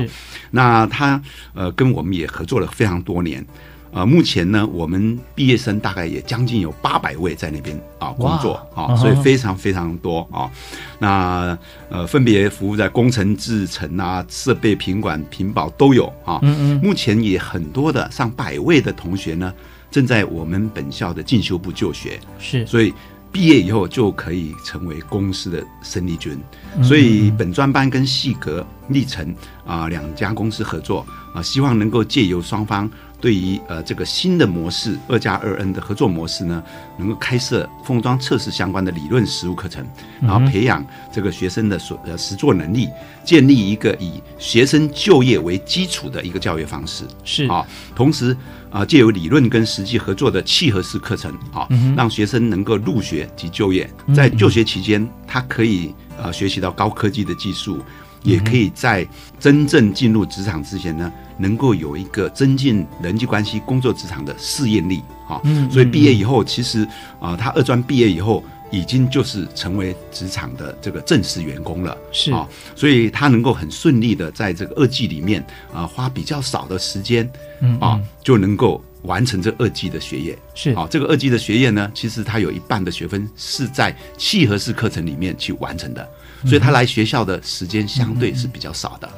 [0.50, 1.18] 那他
[1.54, 3.42] 呃跟我们也合作了非常多年。
[3.92, 10.50] 呃，目前呢，我们毕业生大概也将近有八百位在那边啊工作啊，所以非常非常多啊。
[10.98, 11.56] 那
[11.88, 16.40] 呃，分别服务在工程制程啊、设备品管、品保都有啊。
[16.42, 16.80] 嗯嗯。
[16.82, 19.52] 目前也很多的上百位的同学呢，
[19.90, 22.20] 正在我们本校的进修部就学。
[22.38, 22.66] 是。
[22.66, 22.92] 所以
[23.32, 26.38] 毕业以后就可以成为公司的生力军。
[26.82, 32.90] 所以本专班跟细格、历程啊两家公司合作啊，希望能够借由双方。
[33.26, 36.62] 对于呃这个新的模式二加二 N 的合作模式呢，
[36.96, 39.84] 能够开设封装测试相关的理论实务课程，
[40.20, 42.88] 然后培养这个学生的所呃实作能力，
[43.24, 47.66] 建立一个以学生就业为基础的一个教育方式是啊。
[47.96, 48.36] 同时
[48.70, 57.80] 啊，借由理论跟实际合作的契合式课程啊，让学生能够入学及就业，在就学期间，他可以呃学习到高科技的技术。
[58.22, 59.06] 也可以在
[59.38, 65.40] 真正进入职场之前呢，能够有一个增进人际关系、工作职场的适应力啊。
[65.44, 66.86] 嗯，所以毕业以后，其实
[67.20, 71.96] 啊，他二专毕业以后，已经就是成为职场的这个正式员工了。
[72.12, 77.28] 是啊，所以他能够很顺利的在这个二季里面啊，花比较少的时间，
[77.60, 80.38] 嗯啊，就能够完成这二季的学业。
[80.54, 86.08] 是啊，这个二季的学业呢，其实他有一半的学分是在契合式课程里面去完成的。
[86.44, 89.08] 所以他来学校的时间相对是比较少的。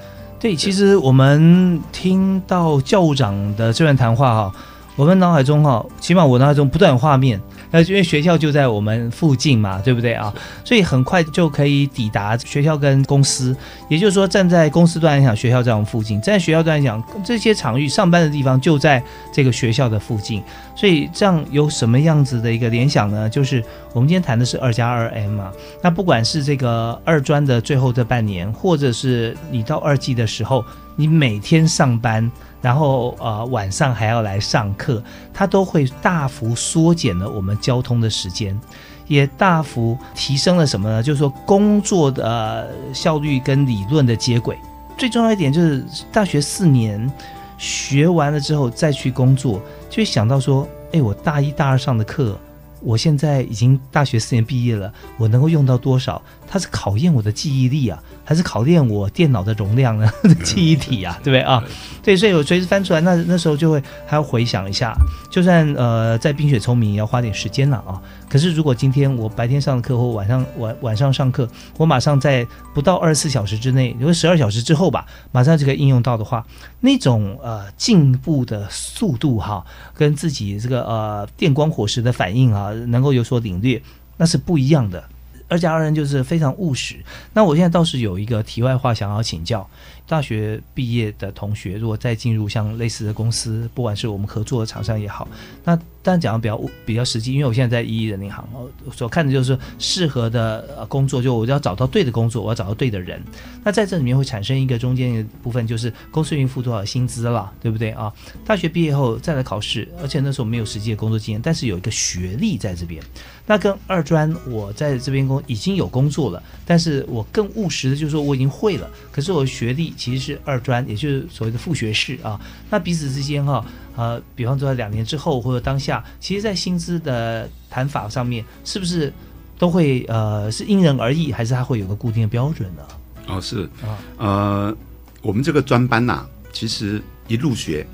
[0.40, 4.52] 对，其实我们听到教务长的这段谈话哈，
[4.98, 7.40] 我们脑海中哈，起码我脑海中不断有画面。
[7.70, 10.34] 那因为学校就在我们附近嘛，对不对啊？
[10.64, 13.56] 所以很快就可以抵达学校跟公司。
[13.88, 19.00] 也就是说，站在公司端来讲，学校在我们附近；站在学校端来讲，这些场域上班的地方就在
[19.32, 20.42] 这个学校的附近。
[20.74, 23.30] 所以这样有什么样子的一个联想呢？
[23.30, 25.52] 就是我们今天谈的是二加二 M 嘛。
[25.80, 30.64] 那不管是这个二专的最后这半年，或者是你到二季的时候，
[30.96, 32.28] 你每天上班。
[32.60, 38.58] 然后呃晚上还要来上课，它都会大幅缩减了我们交通的时间，
[39.06, 41.02] 也大幅提升了什么呢？
[41.02, 44.58] 就是说工作的效率跟理论的接轨。
[44.96, 47.10] 最重要一点就是大学四年
[47.56, 52.36] 学完了之后再去工作，就会想到说，哎，我大一大二上的课，
[52.80, 56.20] 我现在已经大学四年毕业了，我能够用到多少？
[56.48, 58.02] 它是考验我的记忆力啊。
[58.24, 60.06] 还是考验我电脑的容量呢？
[60.44, 61.64] 记忆体啊，对不对啊？
[62.02, 64.94] 对，所以我随时翻出来，那那时候就会还要回想一下。
[65.30, 67.98] 就算呃在冰雪聪明，也要花点时间了啊。
[68.28, 76.46] 可是如果今天我白天上课或晚上晚晚上上课，我马上在不到二十四小时之内，有十二小时之后吧，马上就可以应用到的话，
[76.80, 83.80] 那种呃进步的速度哈，跟自己这个呃电光火石的反应啊，能够有所领略，
[84.18, 85.02] 那是不一样的。
[85.48, 86.96] 二加二人就是非常务实。
[87.32, 89.68] 那我现在倒是有一个题外话想要请教。
[90.06, 95.28] 大学毕业的同学，如果再进入像类似的公司，不管是我们合作的厂商也好，
[95.64, 95.78] 那
[96.08, 103.22] 这样讲的比较比较实际，因为我现在在一一人银行，我所看的就是适合的工作，就我要找到对的工作，我要找到对的人。
[103.62, 108.10] 那在这里面会产生一个中间的部分，就是公司愿付多少薪资了，对不对啊？
[108.46, 113.02] 大学毕业后再来考试，而且那时候没有实际的工作经验，但是有一个学历在这边。
[113.46, 119.92] 那跟二专我在这边工已经有工作了，但是我更务实的就是说我已经会了，可是我学历。
[119.98, 122.40] 其实是二专，也就是所谓的副学士啊。
[122.70, 123.64] 那彼此之间哈，
[123.98, 129.12] 呃，比方说两年之后或者当下，其实，在薪资的谈法上面，是不是
[129.58, 132.82] 都会呃是因人而异，还是它会有个固定的标准呢？
[133.26, 134.76] 哦，是啊，呃。
[135.20, 137.84] 我们这个专班呐，其实一入学，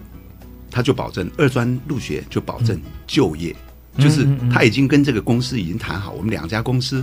[0.71, 3.57] 他就保证二专入学就保证就业，
[3.99, 7.03] 就是他已经跟这个公司已经谈好，我们两家公司。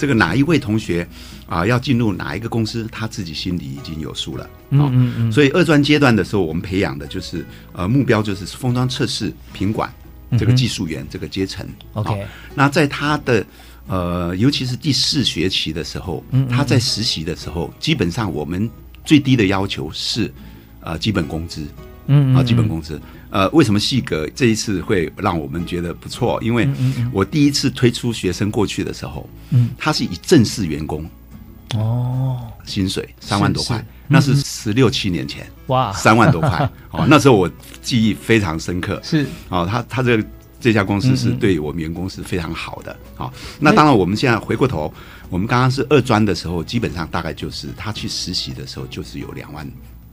[0.00, 1.06] 这个哪一位同学
[1.46, 4.48] 啊要进入哪一个公司，他自己心里已经有数了。
[4.70, 5.32] 嗯嗯嗯。
[5.32, 7.44] 所以二专阶段的时候，我们培养的就是
[7.74, 9.92] 呃目标就是封装测试品管
[10.38, 11.68] 这个技术员这个阶层。
[11.92, 12.26] OK。
[12.54, 13.44] 那在他的
[13.86, 18.68] 呃尤其是第四学期的时候，他在实习的时候，基本上我们
[19.04, 20.32] 最低的要求是
[20.80, 21.66] 呃基本工资。
[22.06, 22.98] 嗯啊基本工资。
[23.30, 26.38] 呃，为什么细格这一次会让我们觉得不错？
[26.42, 26.68] 因为
[27.12, 31.08] 我第一次推出学生过去的时候，嗯，他是以正式员工
[31.74, 37.48] 哦，薪水三万多块，那是十六七年前哇，三万多块 哦，那时候我
[37.80, 39.24] 记忆非常深刻，是。
[39.48, 40.20] 哦，他他这
[40.60, 44.92] 这家公司是对我们员工是非常好的好，那当然，我们现在回过头，
[45.28, 49.66] 我们刚刚是二专的时候，基本上大概就是他去实习的时候就是有两万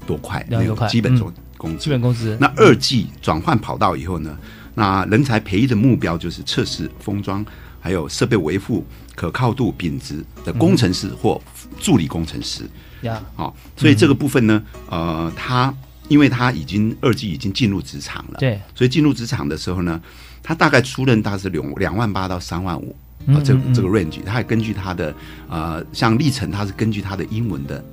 [0.06, 1.34] 多块，两万多块基本工。
[1.58, 2.38] 工资，基本工资。
[2.40, 4.38] 那二季转换跑道以后呢？
[4.76, 7.44] 那人才培育的目标就是测试封装，
[7.80, 8.86] 还有设备维护、
[9.16, 11.42] 可靠度、品质的工程师或
[11.80, 12.62] 助理工程师。
[13.02, 15.74] 呀，好，所以这个部分呢，呃，他
[16.10, 20.00] 因为他已经二季已经进入职场了，对，所以进入职场的时候呢，
[20.44, 22.96] 他大概出任大概是两两万八到三万五
[23.30, 25.12] 啊，这这个 range，他还根据他的
[25.50, 27.84] 呃，像历程，他是根据他的英文的。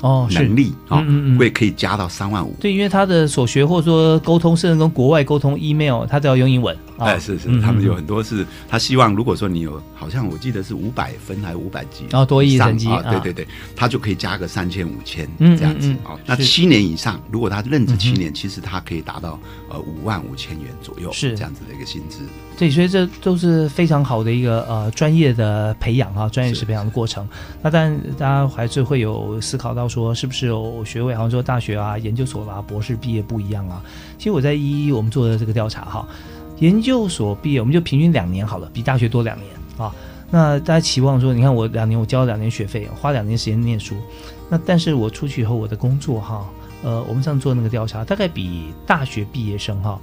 [0.00, 1.04] 哦，能力啊，
[1.38, 2.54] 会可以加到三万五。
[2.60, 6.76] 对，因为他的所学或者说沟通，甚至跟国外沟通，email 他都要用英文。
[6.98, 13.46] 哎，是是，他们有很多是，他希望如果说你有，好像我记得是五百分还是五百级，然后多一成绩，对对对，
[13.76, 16.18] 他就可以加个三千五千这样子啊。
[16.26, 19.38] 那七年以上，如果他任职七年，其实他可以达到
[19.68, 22.18] 呃五万五千元左右，是这样子的一个薪资。
[22.58, 27.24] 对，所以这都是非常好的一个呃专业的培养啊，专业式培养的过程。
[27.62, 33.82] 那当然，大家还是会有思考到说，是不是有学位，好像说大学啊、研究所啦、博士毕业不一样啊？
[34.18, 36.06] 其实我在一一我们做的这个调查哈，
[36.58, 39.94] 研究所毕业我们就平均两年好了，比大学多两年啊。
[40.30, 43.96] 那大家期望说，你看我两年我交了两年学费，花两年时间念书，
[44.50, 46.46] 那但是我出去以后我的工作哈，
[46.82, 49.98] 呃，我们上次做那个调查，大概比大学毕业生哈。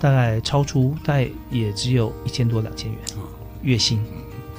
[0.00, 3.00] 大概超出，大概也只有一千多两千元
[3.62, 4.00] 月薪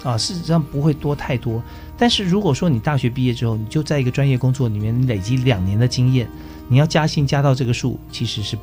[0.03, 1.63] 啊，事实上不会多太多。
[1.99, 6.25] 但是如果说你大学毕业之后，你就在一个专业工作里面累积两年的经验，
[6.69, 8.57] 你要加薪加到这个数，其实是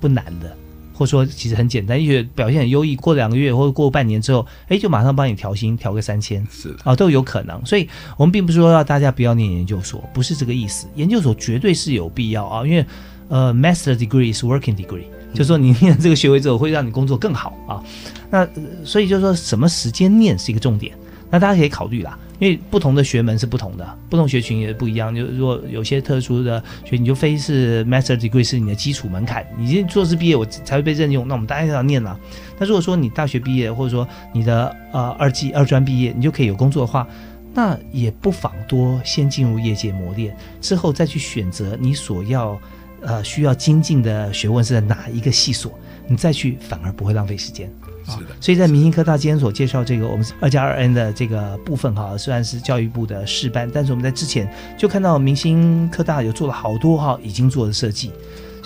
[0.00, 0.56] 不难的，
[0.94, 7.66] 或者说其实很简单，因为表现很优异，过两个月或者过半年之后，哎，就马上帮你调薪，调个三千，是啊，都有可能。
[7.66, 10.86] 所以我们并不是说要大家不要念研究所，不是这个意思。
[10.94, 12.86] 研究所绝对是有必要啊，因为
[13.28, 15.02] 呃，master degree is working degree。
[15.34, 17.82] 就说你念这个学位之后会让你工作更好啊，
[18.30, 18.48] 那
[18.84, 20.96] 所以就说什么时间念是一个重点，
[21.28, 25.14] 那大家可以考虑啦，因为不同的学门是不同的，不同学群也不一样。
[25.14, 32.18] 就如果有些特殊的学，你就非是 master degree 是你的基础门槛，你硕士毕业我才会被任用，那我们大家要念了。
[32.58, 37.06] 那如果说你大学毕业或者说你的呃二技二专毕业，你就可以有工作的话，
[37.54, 42.58] 那也不妨多先进入业界磨练，之后再去选择你所要。
[43.02, 45.78] 呃，需要精进的学问是在哪一个系所？
[46.08, 47.70] 你再去反而不会浪费时间。
[48.06, 54.48] 是的，所以在明星科大今天所介绍这个我们二加二 N 的这个部分哈，虽然是教育部的试办，但是我们在之前
[54.78, 58.12] 就看到明星科大有做了好多哈已经做的设计。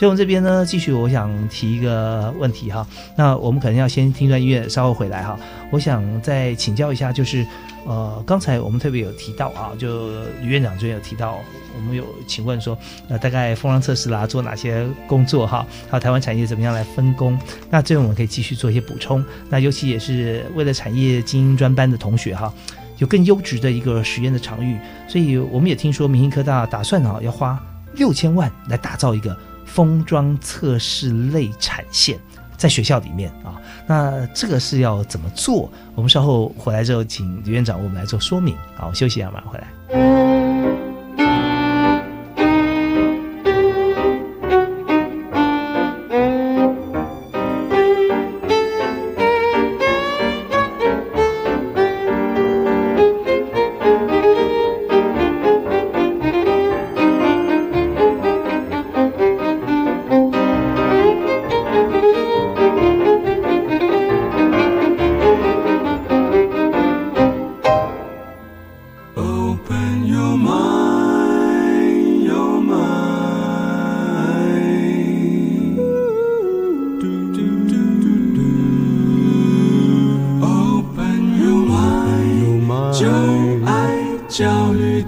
[0.01, 5.39] 所以我们这边呢，继续我想提一个问题哈，那我们可能要先听段音乐，稍后回来哈。
[5.71, 7.47] 我想再请教一下，就是。
[7.87, 10.11] 呃，刚才我们特别有提到啊，就
[10.43, 11.39] 吕院长这边有提到，
[11.75, 12.77] 我们有请问说，
[13.09, 15.67] 呃，大概封装测试啦，做哪些工作哈？
[15.91, 17.39] 还有台湾产业怎么样来分工？
[17.71, 19.25] 那这边我们可以继续做一些补充。
[19.49, 22.53] 那尤其也是为了产业精英专班的同学哈，
[22.99, 24.79] 有更优质的一个实验的场域，
[25.09, 27.59] 所以我们也听说明星科大打算啊，要花
[27.95, 29.35] 六千万来打造一个
[29.73, 32.19] 封装测试类产线。
[32.57, 33.57] 在学校里面啊，
[33.87, 35.71] 那这个是要怎么做？
[35.95, 38.55] 我们稍后回来之后，请李院长我们来做说明。
[38.77, 40.90] 好，休息一下，马上回来。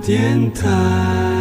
[0.05, 1.32] 电台。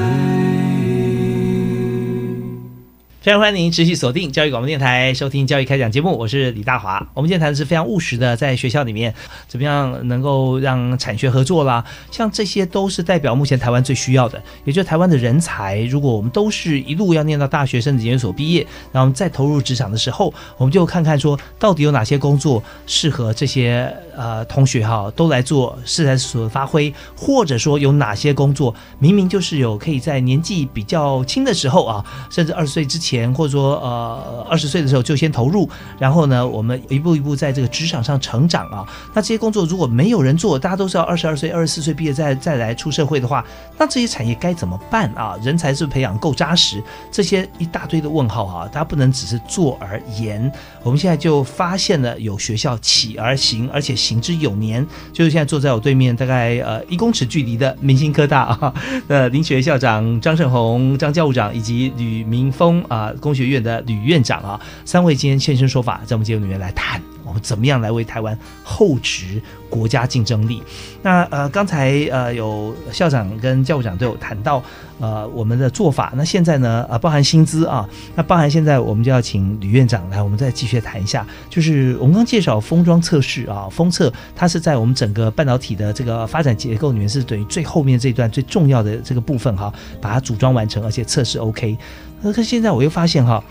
[3.22, 7.05] 非常欢迎您持续锁定教育广播电台，收听教育开讲节目，我是李大华。
[7.13, 9.13] 我们今天谈的是非常务实的，在学校里面
[9.47, 15.82] 怎么样能够让产学合作啦，像这些都是代表目前台湾最需要的，也就是台湾的人才。
[15.82, 33.11] 如果我们都是一路要念到大学甚至研究所毕业，然后再投入职场的时候，我们就看看说到底有哪些工作适合这些呃同学哈，都来做适才所发挥，或者说有哪些工作明明就是有可以在年纪比较轻的时候啊，甚至二十岁之前。
[33.12, 38.88] 前或者说呃二十岁的时候就先投入，然后呢，我们一步一步在这个职场上成长啊。
[39.14, 43.43] 那这些工作如果没有人做，大家都是要二十二岁、二十四岁毕业再再来出社会的话，
[43.78, 45.36] 那这些产业该怎么办啊？
[45.43, 46.82] 人才是培养够扎实？
[47.12, 50.49] 这些一大堆的问号啊，大家不能只是做而言。
[50.84, 58.74] 我们现在就发现了有学校起而行，而且行之有年，就是现在坐在我对面大概呃一公尺距离的明星科大啊
[59.07, 63.01] 的林学校长张胜宏张教务长以及吕明峰啊。
[63.02, 70.62] 啊，工学院的吕院长啊，三位今天现身说法，在我们节目里面来谈，我们怎么样来为台湾厚植国家竞争力？
[71.02, 74.62] 那呃，刚才呃有校长跟教务长都有谈到
[74.99, 91.76] 呃我们的做法，那现在呢呃包含薪资啊，那包含现在我们就要请吕院长来，我们再继续谈一下，就是我们刚介绍封装测试啊，封测它是在我们整个半导体的这个发展结构里面是等于最后面这一段最重要的这个部分哈，把它组装完成，而且测试 OK。
[92.24, 93.43] 可是现在我又发现哈，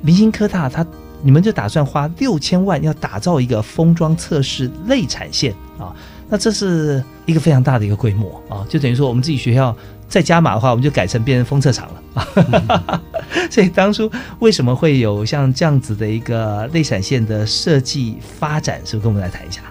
[0.00, 0.84] 明星科大他
[1.22, 5.94] 你们就打算花六千万要打造一个封装测试类产线啊，
[6.28, 9.74] 那这是一个非常大的一个规模啊，就等于说我们自己学校
[10.08, 13.00] 再加码的话，我们就改成变成封测厂了啊。
[13.50, 14.10] 所以当初
[14.40, 19.62] 为什么会有像这样子的一个内产线的设计发展，是不是跟我们来谈一下？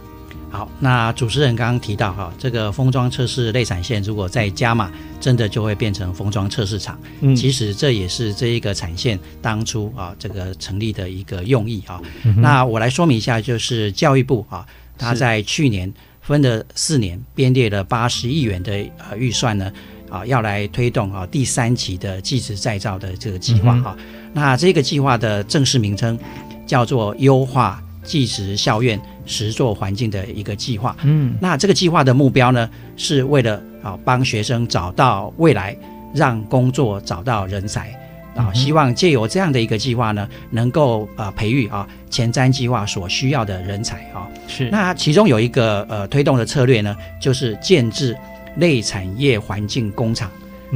[0.55, 4.89] 好，那主持人刚刚提到哈，这个封装测试内产线如果再加码，
[5.19, 6.97] 真的就会变成封装测试厂。
[7.19, 12.01] 嗯，其实这也是这一个产线当初啊这个成立的一个用意啊。
[12.37, 14.65] 那我来说明一下，就是教育部啊，
[14.97, 19.69] 他在去年分了四年，编列了八十亿元的呃预算呢，
[20.09, 23.97] 啊要来推动啊第三期的技职再造的这个计划哈。
[24.31, 26.17] 那这个计划的正式名称
[26.65, 28.97] 叫做优化技职校院。
[29.25, 35.75] 实作环境的一个计划，嗯，那这个计划的目标呢，是为了啊帮学生找到未来，
[36.13, 37.91] 让工作找到人才，
[38.35, 44.27] 啊，希望借由这样的一个计划呢，能够啊培育啊前瞻计划所需要的人才啊。
[44.47, 44.69] 是。
[44.69, 48.15] 那其中有一个呃推动的策略呢，就是建制
[48.57, 50.29] 类产业环境工厂，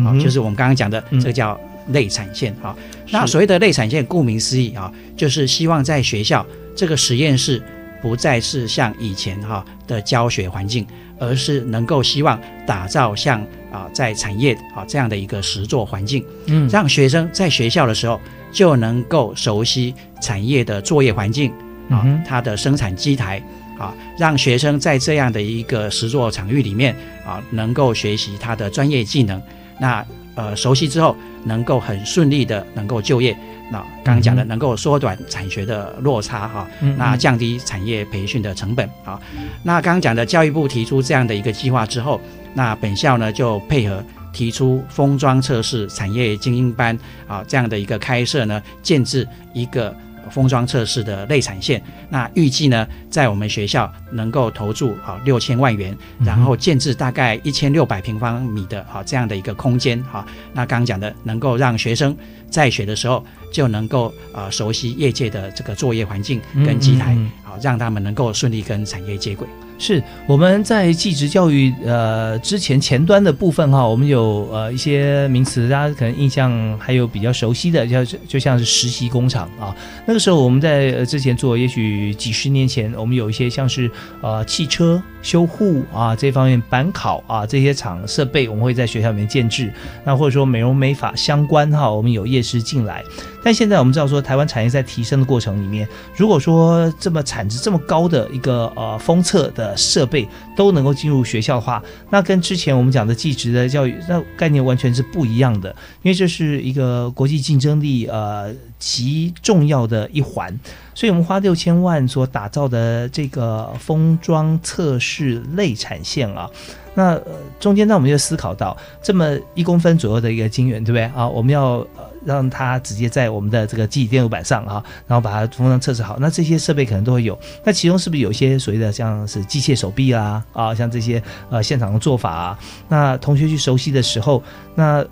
[0.04, 2.76] 啊，就是我们刚刚讲的这个叫类产线啊。
[3.12, 6.46] 那所谓的类产线，顾名思义啊，就是希望在学校
[6.76, 7.62] 这个实验室。
[8.02, 10.86] 不再是像以前哈的教学环境，
[11.20, 13.42] 而是能够希望打造像
[13.72, 18.20] 啊在产业啊这样的一个实作环境，嗯，让学生在学校的时候
[18.52, 21.52] 就能够熟悉产业的作业环境
[21.90, 23.42] 啊，它的生产机台
[23.78, 26.96] 啊，让学生在这样的一个实作场域里面
[27.26, 29.42] 啊，能够学习他的专业技能，
[29.80, 33.36] 那呃熟悉之后能够很顺利的能够就业。
[33.72, 36.68] 那刚刚讲的能够缩短产学的落差哈，
[36.98, 39.20] 那降低产业培训的成本啊。
[39.64, 42.20] 那刚刚讲的教育部提出这样的一个计划之后，
[42.54, 44.04] 那本校呢就配合
[44.34, 49.96] 提出封装测试产业精英班啊这样的一个开设呢，建制一个。
[50.30, 60.26] 封装测试的内产线，那预计呢，在我们学校能够投注啊六千万元，然后建制大概一千六百平方米的啊这样的一个空间哈。
[60.54, 62.16] 那刚刚讲的，能够让学生
[62.50, 69.48] 在学的时候就能够啊熟悉业界的这个作业环境跟机台，好让他们能够顺利跟产业接轨。
[69.80, 79.74] 是我们在技职教育呃之前前端的部分哈，我们有呃一些名词，大家可能印象还有比较熟悉的，叫就像是实习工厂啊。
[80.06, 83.90] 那个时候我们在之前做，也许几十年前，我们有一些像是
[84.22, 89.72] 呃汽车修护啊这方面板考啊这些厂设备，我们会在学校里面建制。
[90.04, 93.04] 那或者说美容美发相关哈，我们有夜师进来。
[93.42, 105.70] 但现在我们知道说，台湾产业在提升的过程里面，如果说这么产值这么高的一个呃封测的设备都能够进入学校的话，那跟之前我们讲的技职的教育那概念完全是不一样的，
[106.02, 110.58] 因为这是一个国际竞争力呃极重要的一环。
[110.96, 116.50] 所以我们花六千万所打造的这个封装测试类产线啊。
[116.96, 117.18] 那
[117.60, 121.26] 中间，那我们就思考到这么一公分左右的一个晶圆，对不对啊？
[121.26, 121.86] 我们要
[122.26, 126.18] 让它直接在我们的这个记忆电路板上啊，然后把它封装测试好。
[126.20, 127.40] 那这些设备可能都会有。
[127.64, 132.60] 那其中是不是有一些所谓的像是机械手臂啊啊，像这些呃现场的做法啊？
[132.90, 134.44] 那同学去熟悉的时候，
[134.76, 135.06] 那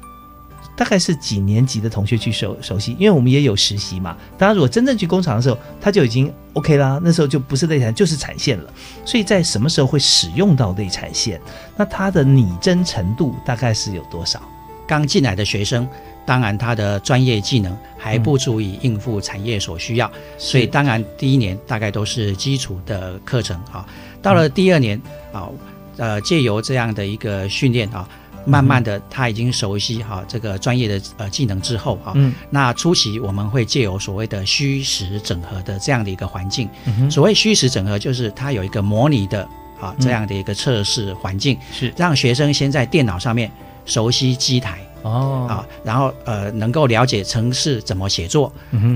[0.75, 2.95] 大概是几年级的同学去熟熟悉？
[2.99, 4.15] 因为我们也有实习嘛。
[4.37, 6.99] 当然，如果真正去工厂的时候，他就已经 OK 啦。
[7.03, 8.73] 那时候就不是内产，就是产线了。
[9.05, 11.41] 所以在什么时候会使用到内产线？
[11.75, 14.41] 那它的拟真程度大概是有多少？
[14.87, 15.85] 刚进来的学生，
[16.25, 23.85] 当然他的专业技能还不足以应付产业所需要，所以当然第一年大概都是基础的课程啊。
[24.21, 25.01] 到了第二年
[25.33, 25.49] 啊，
[25.97, 28.07] 呃，借由这样的一个训练啊。
[28.47, 32.13] 慢慢的，他已经熟悉哈这个专业的呃技能之后哈，
[32.49, 36.69] 那初期我们会借由所谓的虚实整合的这样的一个环境。
[37.11, 39.43] 所谓虚实整合，就是它有一个模拟的
[39.79, 43.51] 啊这样的一个测试环境，是让学生先在电脑上面
[43.85, 48.51] 熟悉机台哦啊，然后呃能够了解程式怎么写作。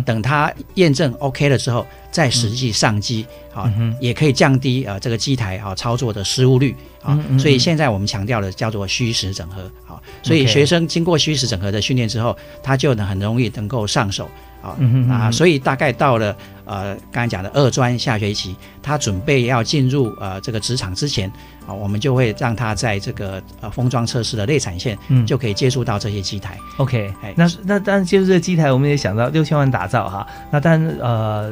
[0.05, 6.75] 等他验证 OK 了之后，再实际上机啊，也可以降低呃这个机台啊操作的失误率。
[7.03, 14.29] 啊，所以现在我们强调的叫做虚实整合，好，所以学生经过虚实整合的训练之后，他就能很容易能够上手，
[14.61, 14.77] 啊
[15.09, 16.35] 啊，所以大概到了
[16.65, 21.27] 呃刚才讲的二专下学期，他准备要进入呃这个职场之前，
[21.65, 26.55] 啊，我们就会让他在这个呃封装测试的内产线，嗯，就可以接触到这些机台。
[26.77, 31.51] OK，那那当然接触这个机台，我们也想到六千万打造哈，那但呃。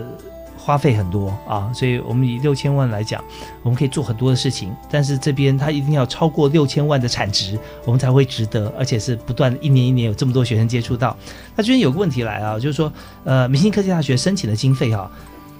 [0.69, 3.19] 花费很多啊，所以我们以六千万来讲，
[3.63, 4.71] 我们可以做很多的事情。
[4.87, 11.17] 但是这边它一定要超过六千万的产值，我们才会值得，而且是不断一年一年有这么多学生接触到。
[11.55, 12.93] 那这边有个问题来啊，就是说，
[13.23, 15.09] 呃，明星科技大学申请的经费哈。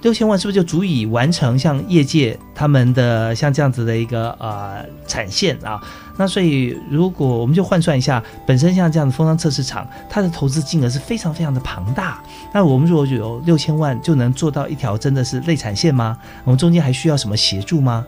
[0.02, 5.82] 六千万是不是就足以完成像业界他们的像这样子的一个呃产线啊？
[6.20, 12.22] 那所以如果我们就换算一下，本身像这样的封装测试厂，它的投资金额是非常非常的庞大。
[12.52, 16.18] 那我们如果有六千万就能做到一条真的是内产线吗？
[16.44, 18.04] 我们中间还需要什么协助吗？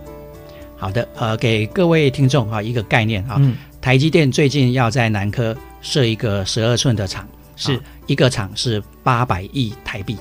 [0.77, 3.41] 好的，呃，给各位听众啊一个概念啊，
[3.81, 10.19] 台积电最近要在南科设一个十二寸的厂，是一个厂是八百亿台币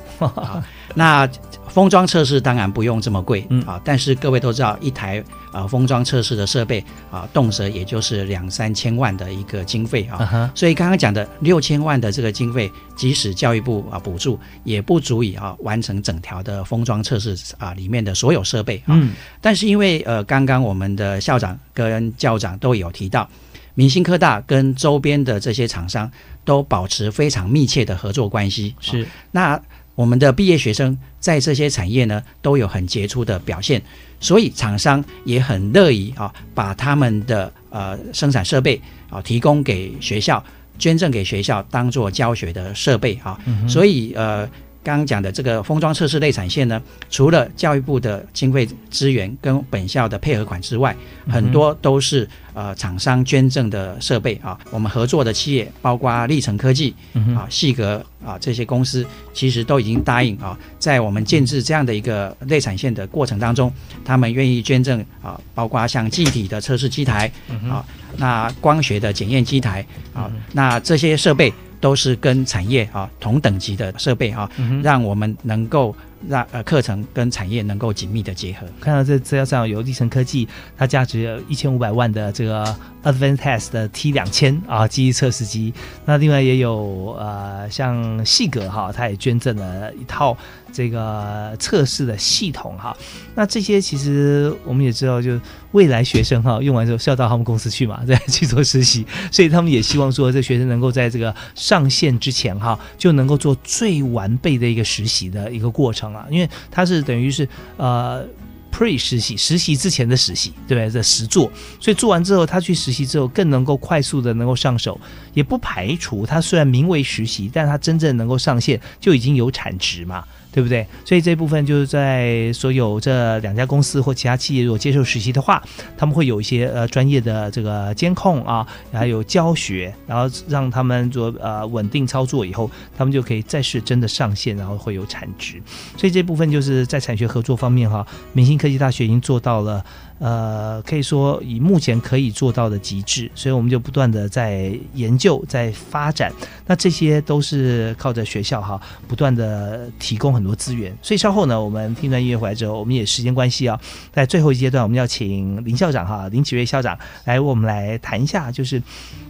[0.95, 1.27] 那。
[1.73, 3.61] 封装测试当然不用这么贵，嗯。
[3.63, 18.89] 啊，但是各位都知道，一台啊封装测试的设备啊，动辄也就是两三千万的一个经费啊，所以刚刚讲的六千万的这个经费，即使教育部啊补助，也不足以啊完成整条的封装测试啊里面的所有设备啊。
[18.89, 23.29] 嗯，但是因为呃刚刚我们的校长跟校长都有提到，
[23.75, 26.11] 明星科大跟周边的这些厂商
[26.43, 29.07] 都保持非常密切的合作关系，是。
[29.31, 29.57] 那。
[30.01, 33.79] 我们的毕业学生在这些产业呢都有很杰出的表现，
[34.19, 38.81] 所以厂商也很乐意啊把他们的呃生产设备
[39.11, 40.43] 啊提供给学校，
[40.79, 44.49] 捐赠给学校当做教学的设备啊，所以呃。
[44.83, 50.95] 刚刚讲的这个封装测试内产线呢，除了教育部的经费资源跟本校的配合款之外，
[51.29, 54.59] 很多都是呃厂商捐赠的设备啊。
[54.71, 56.95] 我们合作的企业包括立成科技
[57.35, 63.71] 啊、细格啊这些公司，其实都已经答应啊，在我们建制这样的一个内产线的过程当中，
[64.03, 67.31] 他们愿意捐赠啊，包括像气体的测试机台
[67.69, 67.85] 啊，
[68.17, 71.53] 那光学的检验机台啊，那这些设备。
[71.81, 74.49] 都是跟产业啊同等级的设备啊，
[74.81, 75.93] 让我们能够
[76.27, 78.65] 让呃课程跟产业能够紧密的结合。
[78.79, 80.47] 看到这资料上有立成科技，
[80.77, 82.65] 它价值一千五百万的这个
[83.03, 85.73] Advantest 的 T 两千啊记忆测试机，
[86.05, 90.37] 那另外也有呃像细格哈，它也捐赠了一套。
[90.73, 92.95] 这个测试的系统哈，
[93.35, 95.37] 那这些其实我们也知道，就
[95.73, 107.47] 未来学生哈用完之后是要到他们公司去嘛， 再去做实习，所以他们也希望说，这学生能够在这个上线之前哈，就能够做最完备的一个实习的一个过程啊，因为他是等于是
[107.77, 108.27] 呃。
[108.73, 110.89] pre 实习，实习之前的实习，对不对？
[110.89, 114.97] 在实做，所以做完之后，他去实习之后更能够快速的能够上手，
[115.33, 120.23] 也不排除他虽然名为实习，但他真正能够上线就已经有产值嘛。
[120.51, 120.85] 对不对？
[121.05, 125.63] 所以这部分就是在所有这两家公司或其他企业如果接受实习的话，
[125.97, 135.61] 他们会有一些呃专业的这个监控啊，还有教学，然后让他们做呃稳定操作以后，他们就可以再是真的上线，然后会有产值。
[135.97, 139.83] 所以这部分就是在产学合作方面哈，明星科技大学已经做到了。
[140.21, 146.31] 呃，可以说以目前可以做到的极致，所以我们就不断的在研究、在发展。
[146.67, 150.95] 那这些都是靠着学校哈，不断的提供很多资源。
[151.01, 153.79] 所以稍后呢，我们听段音乐回来之后，我们也时间关系啊，
[154.13, 156.95] 在最后一阶段，我们要请林校长哈，林启瑞校长
[157.25, 158.79] 来，我们来谈一下，就是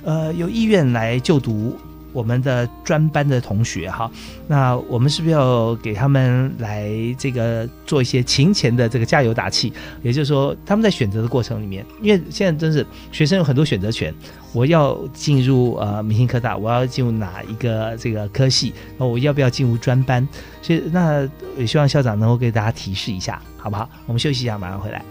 [0.03, 1.79] 呃，有意愿来就读
[2.14, 4.09] 我们的专班的同学哈，
[4.47, 9.72] 那我们是不是要给他们来这个做一些勤前的这个加油打气？
[10.01, 14.14] 也就是说，他们在选择的过程里面，因为现在真是学生有很多选择权，
[14.53, 20.28] 我要进入呃明星科大，我要进入哪一个这个科系，那我要不要进入专班？
[20.62, 23.89] 所以那也希望校长能够给大家提示一下，好不好？
[24.05, 25.03] 我们休息一下，马上回来。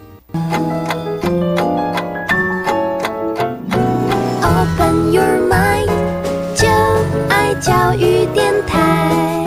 [4.43, 5.70] Open your mind，
[7.61, 9.47] 教育电台。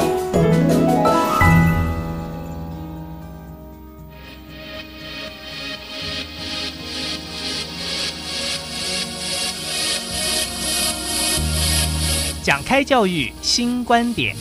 [12.43, 14.35] 讲开教育新观点。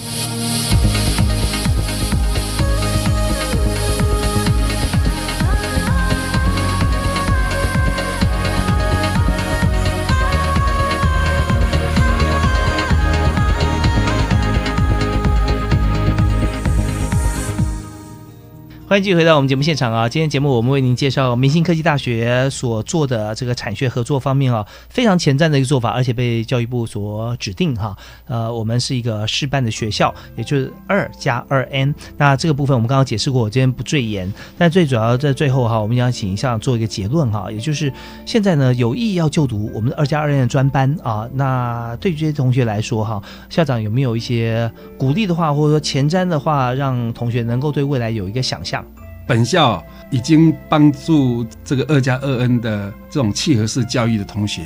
[18.93, 20.07] 欢迎继续回到我们节目现场啊！
[20.07, 27.97] 今天节目我们为您介绍明星科技大学所做的这个产学合作方面啊，非常前瞻的一个做法，而且被教育部所指定哈。
[28.27, 31.95] 呃，我们是一个示办的学校，也就是二加二 N。
[32.19, 34.31] 那这个部分我们刚刚解释过，我今天不赘言。
[34.59, 37.91] 但最主要在最后哈，我们想请校长做一个结论哈，也就是
[38.27, 48.82] 现在呢有意要就读我们的二加二 N 的专班啊，那对于这些同学来说哈，校长有没有一些鼓励的话，或者说前瞻的话，让同学能够对未来有一个想象？
[49.27, 54.63] 本校已经帮助这个二加二 N 的这种契合式教育的同学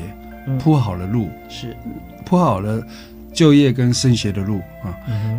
[0.59, 1.77] 铺好了路，是。
[2.25, 2.85] 铺好了
[3.33, 4.95] 就业跟升学的路啊，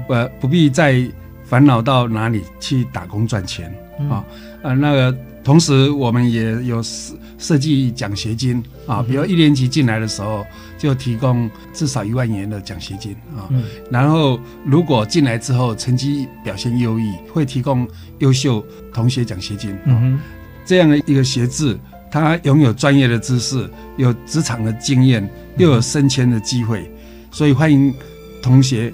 [0.08, 1.06] 不不必再
[1.44, 3.74] 烦恼到哪里去打工赚钱
[4.10, 4.24] 啊。
[4.64, 5.18] 啊那个。
[5.44, 10.46] 同时，我们也有设设计奖学金啊，比如一年级进来的时候
[10.78, 13.50] 就提供至少一万元的奖学金啊。
[13.90, 17.88] 然后，如果进来之后成绩表现优异，会提供
[18.20, 19.78] 优秀同学奖学金。
[19.86, 20.20] 嗯
[20.66, 21.78] 这样的一个学制，
[22.12, 26.92] 他拥有专业的知识，有职场的经验，又有升迁的机会，
[27.32, 27.94] 所以欢迎
[28.42, 28.92] 同学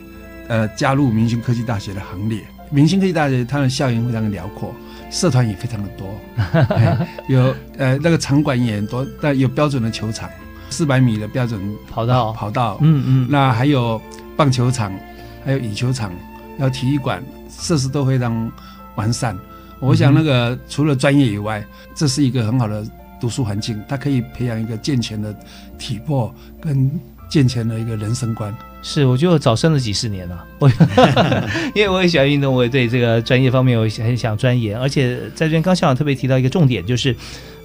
[0.48, 2.40] 呃加入明星科技大学的行列。
[2.70, 4.74] 明星科技大学它的校园非常的辽阔。
[5.12, 6.08] 社团也非常的多，
[7.28, 10.28] 有呃那个场馆也很多，但有标准的球场，
[10.74, 14.02] 四百米的标准跑道跑道，嗯嗯，那还有
[14.36, 14.92] 棒球场，
[15.46, 16.12] 还有羽球场，
[16.58, 18.52] 还有体育馆，设施都非常
[18.96, 19.38] 完善。
[19.80, 21.64] 我想那个除了专业以外，
[21.94, 22.84] 这是一个很好的
[23.22, 25.36] 读书环境，它可以培养一个健全的
[25.78, 26.90] 体魄跟
[27.30, 28.56] 健全的一个人生观。
[28.82, 30.46] 是，我就早生了几十年了。
[30.58, 30.68] 我
[31.76, 34.80] 因为我也喜欢运动，我也对这个专业方面我很想钻研。
[34.80, 37.16] 而且在这边，刚校长特别提到一个重点，就是。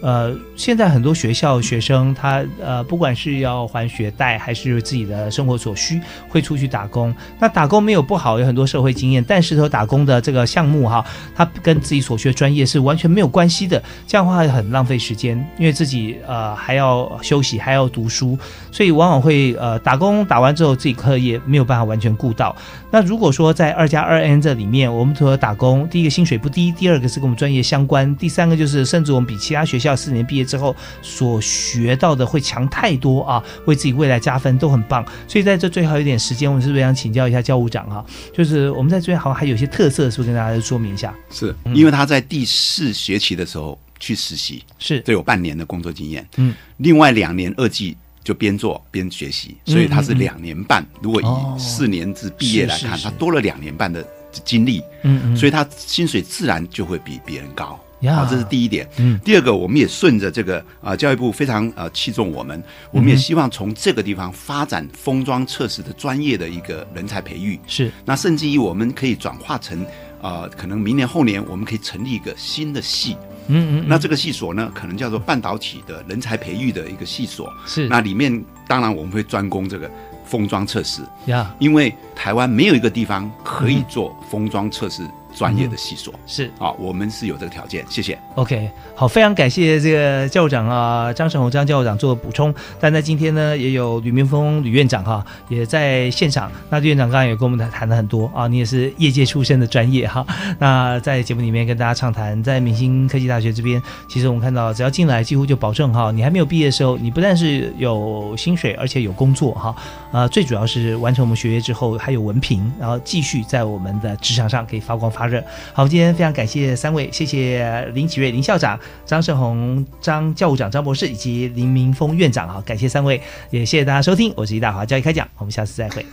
[0.00, 7.12] 呃，现在很多学校学生，他呃，不管是要还学贷，还是自己的生活所需，会出去打工。
[7.40, 9.24] 那打工没有不好，有很多社会经验。
[9.26, 13.82] 但是说打工的这个项目哈，他跟自己所学专业是完全没有关系的。
[14.06, 18.38] 这样的话很浪费时间，因为自己呃还要休息，还要读书，
[18.70, 22.54] 所以往往会呃打工打完之后，自己课业没有办法完全顾到。
[22.92, 29.87] 那如果说在二加二 N 这里面，我们除了打工，第一个薪水不低，第二个是跟我们专业相关，第三个就是甚至我们比其他学校。
[29.88, 35.04] 要四年毕业之后所学到的会强太多啊，为自己未来加分都很棒。
[35.26, 38.04] 所以在这最后一点时间，我们是不是想请教一下教务长啊？
[38.32, 41.14] 就是我们在这边好像还有一些特色，是不是跟大家说明一下？
[41.30, 46.26] 是因为他在第四学期的时候去实习，是都有半年的工作经验。
[46.36, 50.84] 嗯，另外两年二季就边做边学习，所以他是两年半。
[51.00, 54.06] 如果以四年制毕业来看，他多了两年半的
[54.44, 54.82] 经历。
[55.02, 57.78] 嗯嗯，所以他薪水自然就会比别人高。
[58.06, 58.88] 好，这是第一点。
[58.98, 67.58] 嗯，第二个，我们也顺着这个啊，教育部非常呃器重我们，我们也希望从这个地方发展封装测试的专业的一个人才培育。
[67.66, 69.84] 是，那甚至于我们可以转化成
[70.22, 73.16] 啊，可能明年后年我们可以成立一个新的系。
[73.48, 73.84] 嗯嗯。
[73.88, 77.52] 那这个系所呢，可能叫做半导体的人才培育的一个系所。
[77.66, 77.88] 是。
[77.88, 79.90] 那里面当然我们会专攻这个
[80.24, 81.02] 封装测试。
[81.26, 81.52] 呀。
[81.58, 85.02] 因为台湾没有一个地方可以做封装测试。
[85.38, 88.18] 专业的系所是啊，我们是有这个条件，谢谢。
[88.34, 92.52] OK，好，非常感谢这个教务长啊，张胜宏张教务长做补充。
[92.80, 96.50] 但在今天呢，也有吕明峰吕院长哈，也在现场。
[96.68, 100.26] 那吕院长刚刚也跟我们谈谈了很多啊，你也是业界出身的专业哈。
[100.58, 109.72] 那在节目里面跟大家畅谈，在明星科技大学这边，其实我们看到，只要进来，几乎就保证哈，你还没有毕业的时候，你不但是有薪水，而且有工作哈。
[110.10, 115.27] 呃，最主要是完成我们学业之后还有文凭，然后继续在我们的职场上可以发光发。
[115.72, 123.20] 好，今天非常感谢三位，谢谢林启瑞林校长、张胜宏张教务长张博士以及林明峰院长，好，感谢三位，
[123.50, 126.04] 也谢谢大家收听，我是易大华教育开讲，我们下次再会。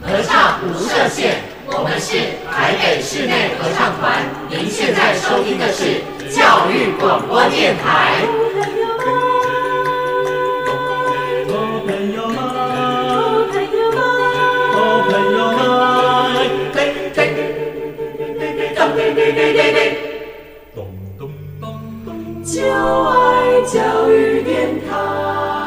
[0.00, 1.36] 合唱无设限，
[1.66, 2.18] 我们是
[2.52, 4.22] 台北室内合唱团。
[4.50, 8.43] 您现在收听的是教育广播电台。
[20.74, 20.86] 咚
[21.18, 25.63] 咚咚咚，就爱教育电台。